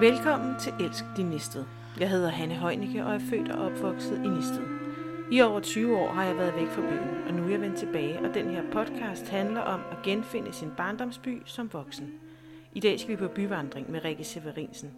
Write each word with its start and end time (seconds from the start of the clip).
Velkommen 0.00 0.58
til 0.58 0.72
Elsk 0.80 1.04
din 1.16 1.26
Næstved. 1.26 1.64
Jeg 2.00 2.10
hedder 2.10 2.28
Hanne 2.28 2.54
Højnicke 2.54 3.04
og 3.04 3.14
er 3.14 3.18
født 3.18 3.50
og 3.50 3.66
opvokset 3.66 4.24
i 4.24 4.28
Næstved. 4.28 4.66
I 5.32 5.40
over 5.40 5.60
20 5.60 5.96
år 5.96 6.12
har 6.12 6.24
jeg 6.24 6.36
været 6.36 6.54
væk 6.56 6.66
fra 6.68 6.80
byen, 6.80 7.28
og 7.28 7.34
nu 7.34 7.44
er 7.44 7.48
jeg 7.48 7.60
vendt 7.60 7.78
tilbage, 7.78 8.18
og 8.18 8.34
den 8.34 8.50
her 8.50 8.62
podcast 8.72 9.28
handler 9.28 9.60
om 9.60 9.80
at 9.90 10.02
genfinde 10.02 10.52
sin 10.52 10.70
barndomsby 10.76 11.42
som 11.44 11.72
voksen. 11.72 12.14
I 12.74 12.80
dag 12.80 13.00
skal 13.00 13.10
vi 13.10 13.16
på 13.16 13.28
byvandring 13.28 13.90
med 13.90 14.04
Rikke 14.04 14.24
Severinsen. 14.24 14.90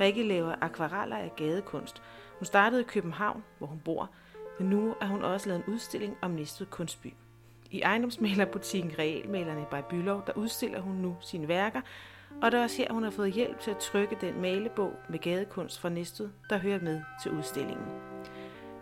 Rikke 0.00 0.22
laver 0.22 0.54
akvareller 0.60 1.16
af 1.16 1.32
gadekunst. 1.36 2.02
Hun 2.38 2.46
startede 2.46 2.80
i 2.80 2.84
København, 2.88 3.44
hvor 3.58 3.66
hun 3.66 3.80
bor, 3.84 4.10
men 4.58 4.70
nu 4.70 4.94
er 5.00 5.06
hun 5.06 5.22
også 5.22 5.48
lavet 5.48 5.64
en 5.66 5.74
udstilling 5.74 6.16
om 6.20 6.30
Næstved 6.30 6.66
Kunstby. 6.66 7.12
I 7.70 7.80
ejendomsmalerbutikken 7.80 8.92
Realmalerne 8.98 9.66
by 9.70 9.76
Bylov, 9.90 10.22
der 10.26 10.32
udstiller 10.32 10.80
hun 10.80 10.94
nu 10.94 11.16
sine 11.20 11.48
værker, 11.48 11.80
og 12.42 12.52
det 12.52 12.58
er 12.58 12.62
også 12.62 12.76
her, 12.76 12.92
hun 12.92 13.02
har 13.02 13.10
fået 13.10 13.32
hjælp 13.32 13.60
til 13.60 13.70
at 13.70 13.76
trykke 13.76 14.16
den 14.20 14.40
malebog 14.40 14.92
med 15.08 15.18
gadekunst 15.18 15.80
fra 15.80 15.88
Næstud, 15.88 16.28
der 16.50 16.58
hører 16.58 16.80
med 16.80 17.00
til 17.22 17.32
udstillingen. 17.32 17.86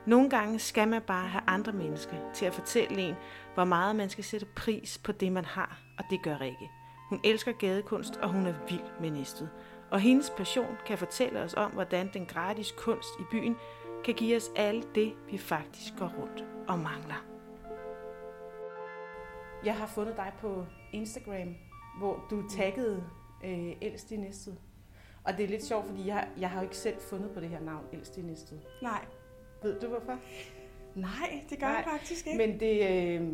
Nogle 0.07 0.31
gange 0.31 0.59
skal 0.59 0.89
man 0.89 1.03
bare 1.03 1.29
have 1.29 1.43
andre 1.47 1.73
mennesker 1.73 2.17
til 2.35 2.47
at 2.47 2.55
fortælle 2.55 3.03
en, 3.03 3.15
hvor 3.55 3.65
meget 3.65 3.97
man 3.97 4.11
skal 4.11 4.25
sætte 4.25 4.47
pris 4.57 4.99
på 4.99 5.13
det, 5.13 5.33
man 5.33 5.45
har, 5.45 5.81
og 5.99 6.05
det 6.11 6.23
gør 6.23 6.41
Rikke. 6.41 6.71
Hun 7.09 7.21
elsker 7.25 7.53
gadekunst, 7.53 8.17
og 8.17 8.29
hun 8.29 8.47
er 8.47 8.55
vild 8.69 9.01
med 9.01 9.11
Næstud. 9.11 9.47
Og 9.91 10.01
hendes 10.01 10.31
passion 10.31 10.77
kan 10.87 10.99
fortælle 10.99 11.41
os 11.41 11.55
om, 11.55 11.71
hvordan 11.71 12.11
den 12.13 12.27
gratis 12.27 12.73
kunst 12.73 13.09
i 13.21 13.23
byen 13.31 13.57
kan 14.05 14.15
give 14.15 14.37
os 14.37 14.51
alt 14.57 14.95
det, 14.95 15.13
vi 15.31 15.39
faktisk 15.39 15.93
går 15.99 16.13
rundt 16.19 16.45
og 16.69 16.79
mangler. 16.79 17.25
Jeg 19.65 19.77
har 19.77 19.87
fundet 19.87 20.17
dig 20.17 20.33
på 20.41 20.67
Instagram, 20.93 21.55
hvor 21.99 22.27
du 22.31 22.49
taggede 22.49 23.05
øh, 23.45 23.73
Elst 23.81 24.13
i 24.13 24.17
Næstved. 24.17 24.55
Og 25.25 25.37
det 25.37 25.45
er 25.45 25.49
lidt 25.49 25.65
sjovt, 25.65 25.87
fordi 25.87 26.07
jeg, 26.07 26.29
jeg 26.39 26.51
har 26.51 26.57
jo 26.61 26.63
ikke 26.63 26.77
selv 26.77 27.01
fundet 27.01 27.31
på 27.31 27.41
det 27.41 27.49
her 27.49 27.61
navn, 27.61 27.85
Elst 27.93 28.17
i 28.19 28.23
Næstved. 28.23 28.59
Nej. 28.83 29.05
Ved 29.63 29.81
du 29.81 29.87
hvorfor? 29.89 30.19
Nej, 30.95 31.43
det 31.51 31.59
gør 31.59 31.67
Nej, 31.67 31.77
jeg 31.77 31.85
faktisk 31.99 32.27
ikke. 32.27 32.39
Men 32.47 32.61
det, 32.61 32.91
øh, 33.21 33.29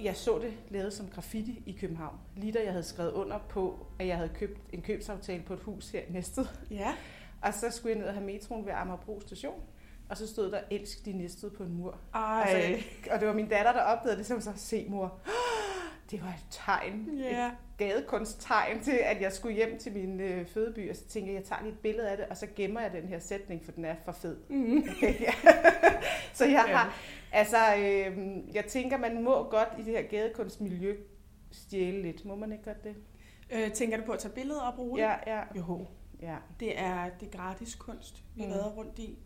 jeg 0.00 0.16
så 0.16 0.38
det 0.38 0.54
lavet 0.70 0.92
som 0.92 1.08
graffiti 1.08 1.62
i 1.66 1.72
København. 1.80 2.16
Lige 2.36 2.52
da 2.52 2.62
jeg 2.62 2.70
havde 2.72 2.84
skrevet 2.84 3.12
under 3.12 3.38
på, 3.48 3.86
at 3.98 4.06
jeg 4.06 4.16
havde 4.16 4.28
købt 4.34 4.60
en 4.72 4.82
købsaftale 4.82 5.42
på 5.42 5.54
et 5.54 5.60
hus 5.60 5.90
her 5.90 6.00
i 6.00 6.12
Næstved. 6.12 6.46
Ja. 6.70 6.94
Og 7.42 7.54
så 7.54 7.70
skulle 7.70 7.90
jeg 7.92 7.98
ned 7.98 8.08
og 8.08 8.14
have 8.14 8.26
metroen 8.26 8.66
ved 8.66 8.72
Amagerbro 8.72 9.20
station. 9.20 9.62
Og 10.08 10.16
så 10.16 10.26
stod 10.26 10.50
der, 10.50 10.60
elsk 10.70 11.04
de 11.04 11.12
Næstved 11.12 11.50
på 11.50 11.62
en 11.62 11.72
mur. 11.74 11.98
Ej. 12.14 12.42
Og, 12.42 12.48
så, 12.50 13.12
og 13.14 13.20
det 13.20 13.28
var 13.28 13.34
min 13.34 13.48
datter, 13.48 13.72
der 13.72 13.80
opdagede 13.82 14.18
det, 14.18 14.32
hun 14.32 14.40
så, 14.40 14.52
se 14.56 14.86
mor, 14.88 15.20
det 16.10 16.22
var 16.22 16.28
et 16.28 16.46
tegn, 16.50 17.18
Ja. 17.18 17.46
et 17.46 17.52
gadekunsttegn 17.78 18.80
til, 18.82 18.98
at 19.04 19.20
jeg 19.20 19.32
skulle 19.32 19.54
hjem 19.56 19.78
til 19.78 19.92
min 19.92 20.20
øh, 20.20 20.46
fødeby, 20.46 20.90
og 20.90 20.96
så 20.96 21.04
tænkte 21.04 21.32
jeg, 21.32 21.38
jeg 21.40 21.44
tager 21.48 21.62
lige 21.62 21.72
et 21.72 21.78
billede 21.78 22.10
af 22.10 22.16
det, 22.16 22.26
og 22.26 22.36
så 22.36 22.46
gemmer 22.56 22.80
jeg 22.80 22.92
den 22.92 23.08
her 23.08 23.18
sætning, 23.18 23.64
for 23.64 23.72
den 23.72 23.84
er 23.84 23.94
for 24.04 24.12
fed. 24.12 24.36
Mm. 24.48 24.84
Så 26.34 26.44
jeg 26.44 26.60
har, 26.68 26.94
altså, 27.32 27.56
øh, 27.78 28.38
jeg 28.54 28.64
tænker, 28.64 28.98
man 28.98 29.22
må 29.22 29.42
godt 29.50 29.68
i 29.78 29.82
det 29.82 29.92
her 29.92 30.02
gadekunstmiljø 30.02 30.96
stjæle 31.50 32.02
lidt. 32.02 32.24
Må 32.24 32.34
man 32.36 32.52
ikke 32.52 32.64
godt 32.64 32.84
det? 32.84 32.94
Øh, 33.52 33.72
tænker 33.72 33.96
du 33.96 34.02
på 34.04 34.12
at 34.12 34.18
tage 34.18 34.34
billeder 34.34 34.60
og 34.60 34.74
bruge 34.74 34.98
det? 34.98 35.04
Ja, 35.04 35.14
ja, 35.36 35.40
Jo. 35.56 35.86
ja, 36.22 36.36
Det 36.60 36.78
er 36.80 37.08
det 37.20 37.26
er 37.34 37.38
gratis 37.38 37.74
kunst, 37.74 38.22
vi 38.34 38.42
Mm. 38.46 38.52
rundt 38.52 38.98
i. 38.98 39.18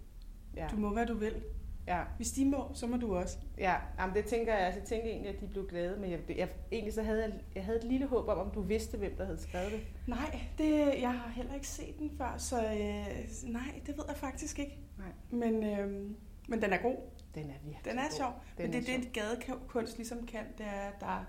ja, 0.56 0.68
Du 0.70 0.76
må, 0.76 0.88
hvad 0.88 1.06
du 1.06 1.14
vil. 1.14 1.42
Ja. 1.86 2.02
Hvis 2.16 2.32
de 2.32 2.44
må, 2.44 2.70
så 2.74 2.86
må 2.86 2.96
du 2.96 3.16
også. 3.16 3.38
Ja, 3.58 3.74
jamen 3.98 4.14
det 4.16 4.24
tænker 4.24 4.54
jeg. 4.54 4.62
Altså, 4.66 4.80
jeg 4.80 4.88
tænker 4.88 5.08
egentlig, 5.08 5.34
at 5.34 5.40
de 5.40 5.46
blev 5.46 5.68
glade, 5.68 6.00
men 6.00 6.10
jeg, 6.10 6.20
jeg, 6.36 6.48
egentlig 6.72 6.94
så 6.94 7.02
havde 7.02 7.22
jeg, 7.22 7.32
jeg 7.54 7.64
havde 7.64 7.78
et 7.78 7.84
lille 7.84 8.06
håb 8.06 8.28
om, 8.28 8.38
om 8.38 8.50
du 8.50 8.60
vidste, 8.60 8.98
hvem 8.98 9.16
der 9.16 9.24
havde 9.24 9.40
skrevet 9.40 9.72
det. 9.72 9.80
Nej, 10.06 10.40
det, 10.58 11.00
jeg 11.00 11.12
har 11.12 11.30
heller 11.30 11.54
ikke 11.54 11.68
set 11.68 11.98
den 11.98 12.10
før, 12.18 12.34
så 12.38 12.64
øh, 12.64 13.52
nej, 13.52 13.80
det 13.86 13.96
ved 13.96 14.04
jeg 14.08 14.16
faktisk 14.16 14.58
ikke. 14.58 14.78
Nej. 14.98 15.12
Men, 15.30 15.64
øh, 15.64 16.10
men 16.48 16.62
den 16.62 16.72
er 16.72 16.82
god. 16.82 16.96
Den 17.34 17.50
er 17.50 17.54
virkelig 17.64 17.80
Den 17.84 17.98
er 17.98 18.02
god. 18.02 18.16
sjov. 18.16 18.32
Den 18.58 18.70
men 18.70 18.72
det 18.82 18.88
er 18.88 18.94
er 18.94 19.00
det, 19.00 19.12
gadekunst 19.12 19.96
ligesom 19.96 20.26
kan, 20.26 20.44
det 20.58 20.66
er, 20.66 20.70
at 20.88 21.00
der, 21.00 21.24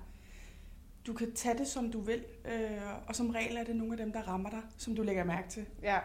du 1.08 1.14
kan 1.14 1.34
tage 1.34 1.58
det, 1.58 1.68
som 1.68 1.92
du 1.92 2.02
vil, 2.02 2.26
øh, 2.46 3.08
og 3.08 3.16
som 3.16 3.30
regel 3.30 3.58
er 3.58 3.64
det 3.64 3.76
nogle 3.76 3.94
af 3.94 3.98
dem, 3.98 4.12
der 4.14 4.22
rammer 4.22 4.50
dig, 4.50 4.62
som 4.78 4.96
du 4.96 5.04
lægger 5.04 5.24
mærke 5.24 5.50
til. 5.50 5.66
Ja. 5.84 6.00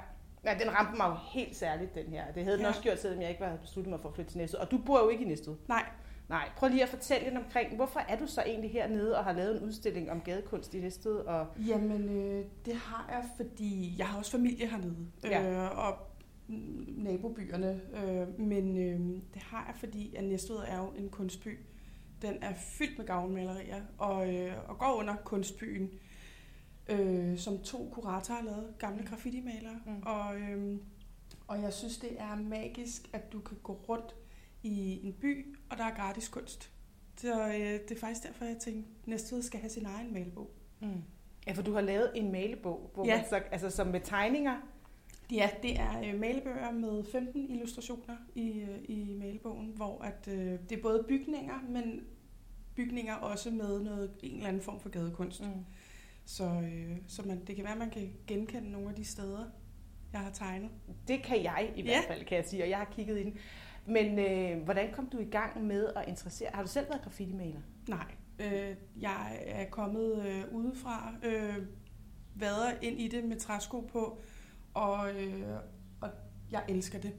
Ja, 0.47 0.55
den 0.65 0.71
ramte 0.75 0.97
mig 0.97 1.07
jo 1.09 1.15
helt 1.33 1.57
særligt, 1.57 1.95
den 1.95 2.07
her. 2.07 2.33
Det 2.33 2.45
havde 2.45 2.57
den 2.57 2.63
Ja. 2.65 2.69
også 2.69 2.83
gjort, 2.83 3.01
selvom 3.01 3.21
jeg 3.23 3.31
ikke 3.31 3.45
havde 3.45 3.59
besluttet 3.59 3.91
mig 3.91 4.01
for 4.01 4.09
at 4.09 4.15
flytte 4.15 4.31
til 4.31 4.39
Næstved. 4.39 4.61
Og 4.61 4.71
du 4.71 4.79
bor 4.87 4.99
jo 5.03 5.09
ikke 5.09 5.25
i 5.25 5.29
Næstved. 5.29 5.55
Nej, 5.69 5.85
Nej, 6.29 6.49
prøv 6.57 6.69
lige 6.71 6.83
at 6.83 6.89
fortælle 6.89 7.25
lidt 7.29 7.37
omkring, 7.45 7.77
hvorfor 7.77 8.01
er 8.01 8.19
du 8.19 8.27
så 8.27 8.43
egentlig 8.43 8.71
hernede 8.71 9.19
og 9.19 9.25
har 9.25 9.33
lavet 9.33 9.57
en 9.57 9.63
udstilling 9.69 10.11
om 10.11 10.21
gadekunst 10.21 10.75
i 10.75 10.81
Næstved? 10.81 11.15
Og... 11.17 11.47
Jamen, 11.67 12.09
øh, 12.09 12.45
det 12.65 12.75
har 12.75 13.07
jeg, 13.13 13.25
fordi 13.37 13.95
jeg 13.99 14.07
har 14.07 14.19
også 14.19 14.31
familie 14.31 14.67
hernede, 14.67 14.97
Ja. 15.25 15.53
øh, 15.65 15.79
og 15.79 15.95
nabobyerne. 16.97 17.81
Øh, 17.97 18.41
men 18.41 18.77
øh, 18.79 19.01
det 19.35 19.43
har 19.43 19.65
jeg, 19.67 19.75
fordi 19.79 20.15
at 20.17 20.25
Næstved 20.25 20.57
er 20.69 20.79
jo 20.79 20.93
en 20.99 21.09
kunstby. 21.09 21.59
Den 22.23 22.35
er 22.43 22.53
fyldt 22.55 22.99
med 22.99 23.07
gavnmalerier, 23.07 23.81
og, 23.99 24.35
øh, 24.35 24.53
og 24.69 24.79
går 24.79 24.95
under 24.99 25.17
kunstbyen, 25.25 25.91
øh, 26.89 27.39
som 27.39 27.59
to 27.59 27.89
kuratorer 27.93 28.39
har 28.39 28.45
lavet, 28.45 28.75
gamle 28.79 29.05
graffiti-malere. 29.07 29.81
Mm. 29.87 29.93
Mm. 29.93 30.03
Og, 30.03 30.37
øh, 30.41 30.77
og 31.49 31.63
jeg 31.63 31.73
synes, 31.73 31.99
det 31.99 32.21
er 32.21 32.37
magisk, 32.37 33.11
at 33.13 33.33
du 33.33 33.41
kan 33.41 33.57
gå 33.63 33.73
rundt 33.89 34.15
i 34.63 35.07
en 35.07 35.13
by, 35.13 35.57
og 35.71 35.79
der 35.79 35.85
er 35.85 35.95
gratis 35.95 36.29
kunst. 36.29 36.71
Så 37.17 37.47
øh, 37.49 37.55
det 37.59 37.91
er 37.91 38.01
faktisk 38.01 38.27
derfor, 38.27 38.45
jeg 38.45 38.57
tænkte, 38.57 38.89
at 39.03 39.09
Næstved 39.09 39.43
skal 39.43 39.61
have 39.61 39.71
sin 39.71 39.87
egen 39.87 40.13
malebog. 40.13 40.51
Mm. 40.81 41.03
Ja, 41.47 41.53
for 41.53 41.63
du 41.63 41.73
har 41.73 41.81
lavet 41.81 42.11
en 42.15 42.33
malebog, 42.33 42.91
hvor 42.95 43.07
Ja. 43.07 43.17
man 43.17 43.25
så, 43.29 43.37
altså 43.37 43.71
som 43.71 43.87
med 43.87 44.01
tegninger. 44.05 44.57
Ja, 45.33 45.51
det 45.63 45.81
er 45.81 45.99
øh, 46.13 46.21
malebøger 46.21 46.71
med 46.71 47.05
15 47.13 47.51
illustrationer 47.51 48.17
i, 48.35 48.61
øh, 48.61 48.79
i 48.89 49.15
malebogen, 49.19 49.73
hvor 49.77 50.03
at, 50.03 50.29
øh, 50.33 50.59
det 50.69 50.79
er 50.79 50.83
både 50.83 51.05
bygninger, 51.09 51.55
men 51.69 52.01
bygninger 52.75 53.15
også 53.15 53.51
med 53.51 53.81
noget, 53.83 54.11
en 54.23 54.35
eller 54.37 54.49
anden 54.49 54.63
form 54.63 54.81
for 54.81 54.89
gadekunst. 54.89 55.41
Mm. 55.43 55.49
Så, 56.27 56.45
øh, 56.45 56.97
så 57.07 57.23
man, 57.23 57.45
det 57.45 57.57
kan 57.57 57.65
være, 57.65 57.73
at 57.73 57.79
man 57.79 57.91
kan 57.91 58.13
genkende 58.27 58.71
nogle 58.71 58.89
af 58.89 58.95
de 58.95 59.05
steder, 59.05 59.45
jeg 60.13 60.21
har 60.21 60.31
tegnet. 60.31 60.71
Det 61.09 61.23
kan 61.23 61.43
jeg 61.43 61.73
i 61.77 61.83
hvert 61.83 62.05
fald, 62.09 62.25
kan 62.25 62.37
jeg 62.37 62.45
sige, 62.45 62.63
og 62.63 62.71
jeg 62.71 62.79
har 62.79 62.85
kigget 62.85 63.21
i 63.21 63.23
den. 63.23 63.39
Men 63.87 64.19
øh, 64.19 64.65
hvordan 64.65 64.93
kom 64.93 65.07
du 65.07 65.19
i 65.19 65.25
gang 65.25 65.65
med 65.65 65.87
at 65.97 66.05
interessere? 66.09 66.51
Har 66.55 66.63
du 66.63 66.69
selv 66.69 66.89
været 66.89 67.03
graffiti-maler? 67.03 67.61
Nej, 67.89 68.15
øh, 68.39 68.77
jeg 69.01 69.39
er 69.47 69.71
kommet 69.71 70.27
øh, 70.27 70.45
udefra, 70.53 71.15
øh, 71.23 71.57
vader 72.35 72.73
ind 72.83 73.01
i 73.01 73.09
det 73.09 73.25
med 73.25 73.37
træsko 73.37 73.81
på, 73.81 74.19
og, 74.75 75.15
øh, 75.15 75.57
og 76.01 76.11
jeg 76.51 76.65
elsker 76.69 77.01
det. 77.01 77.15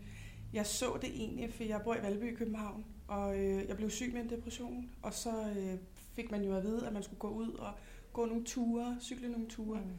Jeg 0.54 0.66
så 0.66 0.98
det 1.02 1.10
egentlig, 1.10 1.54
for 1.54 1.64
jeg 1.64 1.82
bor 1.84 1.96
i 1.96 2.02
Valby 2.02 2.34
i 2.34 2.36
København, 2.36 2.86
og 3.08 3.40
øh, 3.40 3.68
jeg 3.68 3.76
blev 3.78 3.90
syg 3.90 4.14
med 4.14 4.22
en 4.22 4.30
depression, 4.30 4.90
og 5.02 5.14
så 5.14 5.54
øh, 5.58 5.78
fik 5.94 6.32
man 6.32 6.44
jo 6.44 6.56
at 6.56 6.64
vide, 6.64 6.88
at 6.88 6.94
man 6.94 7.04
skulle 7.04 7.20
gå 7.20 7.30
ud 7.30 7.52
og 7.52 7.74
gå 8.22 8.26
nogle 8.26 8.44
ture, 8.44 8.98
cykle 9.02 9.30
nogle 9.32 9.48
ture. 9.48 9.80
Mm. 9.80 9.92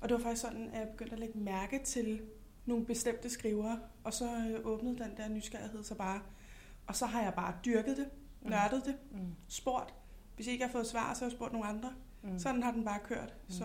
Og 0.00 0.08
det 0.08 0.16
var 0.16 0.22
faktisk 0.22 0.42
sådan, 0.42 0.70
at 0.72 0.78
jeg 0.80 0.88
begyndte 0.88 1.12
at 1.12 1.18
lægge 1.18 1.38
mærke 1.38 1.80
til 1.84 2.20
nogle 2.66 2.84
bestemte 2.86 3.30
skrivere, 3.30 3.78
og 4.04 4.14
så 4.14 4.24
øh, 4.24 4.66
åbnede 4.66 4.98
den 4.98 5.10
der 5.16 5.28
nysgerrighed 5.28 5.82
så 5.84 5.94
bare. 5.94 6.20
Og 6.86 6.96
så 6.96 7.06
har 7.06 7.22
jeg 7.22 7.34
bare 7.34 7.54
dyrket 7.64 7.96
det, 7.96 8.06
Mm. 8.42 8.50
nørdet 8.50 8.82
det, 8.86 8.94
Mm. 9.10 9.18
spurgt. 9.48 9.94
Hvis 10.36 10.46
jeg 10.46 10.52
ikke 10.52 10.64
har 10.64 10.72
fået 10.72 10.86
svar, 10.86 11.14
så 11.14 11.20
har 11.20 11.26
jeg 11.26 11.32
spurgt 11.32 11.52
nogle 11.52 11.68
andre. 11.68 11.92
Mm. 12.22 12.38
Sådan 12.38 12.62
har 12.62 12.72
den 12.72 12.84
bare 12.84 12.98
kørt. 13.04 13.34
Mm. 13.46 13.52
Så 13.54 13.64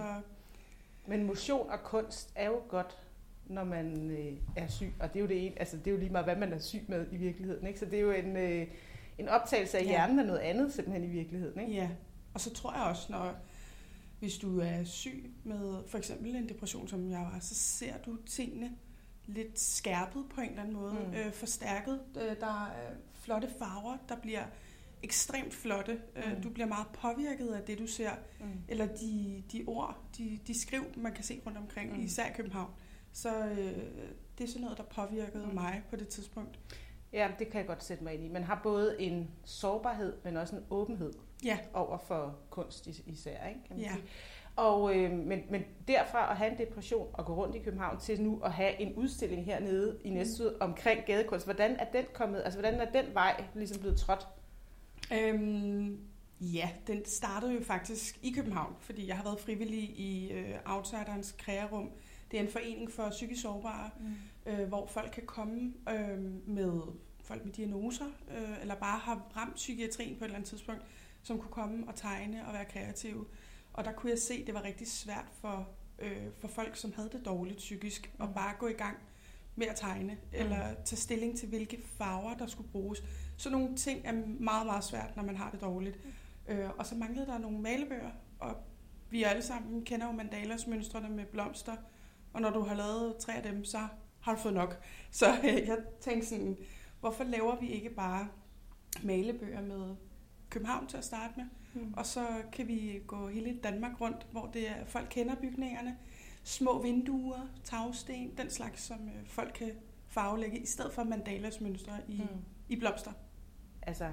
Men 1.08 1.24
motion 1.24 1.70
og 1.70 1.80
kunst 1.84 2.32
er 2.36 2.46
jo 2.48 2.62
godt, 2.68 2.98
når 3.46 3.64
man 3.64 4.12
øh, 4.12 4.34
er 4.56 4.68
syg. 4.68 4.94
Og 5.00 5.14
det 5.14 5.20
er 5.20 5.22
jo 5.22 5.28
det 5.28 5.46
ene, 5.46 5.60
altså 5.60 5.78
det 5.78 5.88
er 5.88 5.92
jo 5.92 5.98
lige 5.98 6.10
meget, 6.12 6.26
hvad 6.26 6.36
man 6.36 6.54
er 6.54 6.60
syg 6.60 6.82
med 6.88 7.06
i 7.12 7.18
virkeligheden. 7.18 7.68
Ikke? 7.68 7.80
Så 7.80 7.86
det 7.86 7.94
er 7.94 8.02
jo 8.02 8.12
en, 8.12 8.38
øh, 8.38 8.68
en 9.18 9.30
optagelse 9.30 9.78
af 9.78 9.82
Ja. 9.84 9.88
hjernen 9.88 10.20
af 10.20 10.26
noget 10.26 10.40
andet 10.40 10.74
simpelthen 10.74 11.04
i 11.04 11.08
virkeligheden. 11.14 11.60
Ikke? 11.62 11.74
ja. 11.74 11.90
Og 12.34 12.40
så 12.42 12.54
tror 12.54 12.74
jeg 12.74 12.84
også, 12.84 13.12
når 13.12 13.36
hvis 14.20 14.38
du 14.38 14.60
er 14.60 14.84
syg 14.84 15.32
med 15.44 15.84
for 15.88 15.98
eksempel 15.98 16.36
en 16.36 16.50
depression, 16.50 16.88
som 16.88 17.10
jeg 17.12 17.20
var, 17.20 17.40
så 17.42 17.56
ser 17.56 17.98
du 17.98 18.18
tingene 18.26 18.72
lidt 19.26 19.60
skærpet 19.60 20.26
på 20.36 20.42
en 20.42 20.50
eller 20.50 20.62
anden 20.62 20.76
måde. 20.76 20.94
Mm. 20.94 21.14
Øh, 21.14 21.34
forstærket. 21.34 22.00
Øh, 22.18 22.40
der 22.40 22.66
er 22.66 22.90
flotte 23.14 23.50
farver, 23.60 23.98
der 24.10 24.16
bliver 24.20 24.44
ekstremt 25.04 25.54
flotte. 25.54 26.02
Øh, 26.16 26.36
Mm. 26.36 26.42
Du 26.42 26.50
bliver 26.50 26.68
meget 26.68 26.88
påvirket 26.94 27.48
af 27.48 27.62
det, 27.64 27.80
du 27.80 27.88
ser. 27.88 28.12
Mm. 28.40 28.46
Eller 28.68 28.86
de, 28.88 29.44
de 29.52 29.64
ord, 29.68 29.98
de, 30.18 30.40
de 30.48 30.62
skriv, 30.62 30.84
man 30.98 31.14
kan 31.14 31.24
se 31.24 31.42
rundt 31.46 31.58
omkring, 31.58 31.94
Mm. 31.98 32.04
især 32.04 32.26
i 32.26 32.34
København. 32.36 32.72
Så 33.14 33.46
øh, 33.46 33.58
det 34.38 34.44
er 34.44 34.48
sådan 34.48 34.62
noget, 34.62 34.78
der 34.78 34.84
påvirkede 34.84 35.46
mm. 35.48 35.54
mig 35.54 35.84
på 35.90 35.96
det 35.96 36.08
tidspunkt. 36.08 36.60
Ja, 37.16 37.28
det 37.40 37.50
kan 37.50 37.60
jeg 37.60 37.68
godt 37.68 37.84
sætte 37.84 38.04
mig 38.04 38.14
ind 38.14 38.26
i. 38.26 38.30
Man 38.30 38.44
har 38.44 38.60
både 38.64 39.02
en 39.02 39.32
sårbarhed, 39.46 40.14
men 40.24 40.38
også 40.38 40.56
en 40.56 40.64
åbenhed 40.70 41.14
Ja. 41.46 41.58
over 41.74 41.98
for 41.98 42.36
kunst 42.50 42.88
is- 42.88 43.02
især. 43.06 43.48
Ikke? 43.48 43.60
Kan 43.68 43.76
man 43.76 43.86
Ja. 43.86 43.92
sige. 43.94 44.04
Og, 44.56 44.96
øh, 44.98 45.12
men, 45.12 45.42
men 45.50 45.64
derfra 45.88 46.32
at 46.32 46.38
have 46.38 46.52
en 46.52 46.58
depression 46.58 47.08
og 47.14 47.26
gå 47.26 47.34
rundt 47.36 47.56
i 47.56 47.60
København 47.60 48.00
til 48.00 48.22
nu 48.22 48.40
at 48.44 48.52
have 48.52 48.82
en 48.82 48.94
udstilling 48.94 49.46
hernede 49.46 49.98
i 50.04 50.10
Næstved 50.10 50.52
mm. 50.52 50.58
omkring 50.62 51.06
gadekunst, 51.06 51.46
hvordan 51.46 51.76
er 51.76 51.86
den 51.92 52.06
kommet, 52.14 52.42
altså 52.46 52.60
hvordan 52.60 52.80
er 52.82 52.92
den 52.92 53.06
vej 53.14 53.44
ligesom 53.56 53.80
blevet 53.80 53.98
trådt? 53.98 54.28
Øhm, 55.14 56.00
Ja, 56.42 56.70
den 56.88 57.06
startede 57.06 57.54
jo 57.54 57.64
faktisk 57.64 58.20
i 58.24 58.32
København, 58.32 58.76
fordi 58.80 59.08
jeg 59.08 59.16
har 59.16 59.24
været 59.24 59.40
frivillig 59.40 59.80
i 60.00 60.32
øh, 60.32 60.56
Outsiderens 60.66 61.32
krearum. 61.38 61.90
Det 61.90 62.32
det 62.32 62.40
er 62.40 62.44
en 62.44 62.50
forening 62.50 62.92
for 62.92 63.10
psykisk 63.10 63.42
sårbare, 63.42 63.90
mm. 64.00 64.06
Øh, 64.46 64.68
hvor 64.68 64.88
folk 64.88 65.12
kan 65.12 65.26
komme 65.26 65.74
øh, 65.90 66.20
med 66.48 66.82
folk 67.26 67.46
med 67.46 67.54
diagnoser, 67.54 68.06
øh, 68.38 68.62
eller 68.62 68.76
bare 68.76 69.00
har 69.00 69.32
ramt 69.38 69.56
psykiatrien 69.56 70.16
på 70.18 70.24
et 70.24 70.28
eller 70.28 70.36
andet 70.36 70.50
tidspunkt, 70.50 70.82
som 71.24 71.40
kunne 71.40 71.52
komme 71.52 71.88
og 71.88 71.96
tegne 71.96 72.48
og 72.48 72.54
være 72.54 72.66
kreative. 72.66 73.26
Og 73.74 73.86
der 73.86 73.92
kunne 73.92 74.10
jeg 74.10 74.20
se, 74.20 74.34
at 74.34 74.48
det 74.48 74.54
var 74.54 74.64
rigtig 74.64 74.88
svært 74.88 75.26
for, 75.42 75.70
øh, 76.00 76.28
for 76.40 76.48
folk, 76.48 76.76
som 76.76 76.94
havde 76.96 77.10
det 77.10 77.26
dårligt 77.26 77.58
psykisk, 77.58 78.12
mm. 78.18 78.24
at 78.24 78.34
bare 78.36 78.56
gå 78.60 78.68
i 78.68 78.74
gang 78.74 78.98
med 79.56 79.68
at 79.68 79.76
tegne, 79.76 80.14
mm. 80.14 80.20
eller 80.32 80.74
tage 80.86 80.98
stilling 80.98 81.38
til, 81.38 81.50
hvilke 81.50 81.82
farver, 81.98 82.34
der 82.34 82.48
skulle 82.48 82.70
bruges. 82.72 83.04
Så 83.38 83.50
nogle 83.50 83.76
ting 83.76 84.02
er 84.06 84.14
meget, 84.40 84.66
meget 84.66 84.84
svært, 84.84 85.16
når 85.16 85.24
man 85.24 85.38
har 85.38 85.52
det 85.52 85.62
dårligt. 85.62 86.06
Mm. 86.06 86.54
Øh, 86.54 86.70
og 86.78 86.86
så 86.86 86.96
manglede 86.96 87.26
der 87.26 87.38
nogle 87.38 87.60
malebøger, 87.60 88.12
og 88.40 88.56
vi 89.10 89.24
alle 89.24 89.42
sammen 89.42 89.86
kender 89.86 90.06
jo 90.06 90.12
mandalas 90.12 90.68
mønstrene 90.68 91.10
med 91.10 91.26
blomster, 91.26 91.76
og 92.34 92.42
når 92.42 92.50
du 92.50 92.62
har 92.62 92.76
lavet 92.76 93.18
tre 93.18 93.36
af 93.36 93.44
dem, 93.44 93.66
så 93.66 93.88
har 94.26 94.36
du 94.36 94.42
fået 94.42 94.54
nok. 94.54 94.84
Så 95.12 95.26
øh, 95.44 95.68
jeg 95.68 95.78
tænkte 96.02 96.28
sådan, 96.28 96.58
hvorfor 97.00 97.24
laver 97.24 97.60
vi 97.60 97.68
ikke 97.68 97.90
bare 97.90 98.28
malebøger 99.04 99.62
med 99.62 99.96
København 100.50 100.88
til 100.88 100.98
at 100.98 101.04
starte 101.04 101.34
med, 101.38 101.46
mm. 101.74 101.94
og 101.98 102.06
så 102.06 102.28
kan 102.52 102.68
vi 102.68 103.02
gå 103.08 103.28
hele 103.28 103.60
Danmark 103.64 104.02
rundt, 104.02 104.28
hvor 104.32 104.50
det 104.54 104.70
er, 104.70 104.86
folk 104.86 105.08
kender 105.10 105.36
bygningerne, 105.36 105.98
små 106.44 106.82
vinduer, 106.82 107.48
tagsten, 107.64 108.38
den 108.38 108.50
slags, 108.50 108.82
som 108.82 108.98
øh, 109.08 109.28
folk 109.28 109.54
kan 109.56 109.72
farvelægge, 110.08 110.60
i 110.60 110.66
stedet 110.66 110.94
for 110.94 111.04
mandalas 111.04 111.62
mønstre 111.62 111.94
i, 112.08 112.18
mm. 112.18 112.42
i 112.70 112.76
blomster. 112.76 113.12
Altså, 113.82 114.12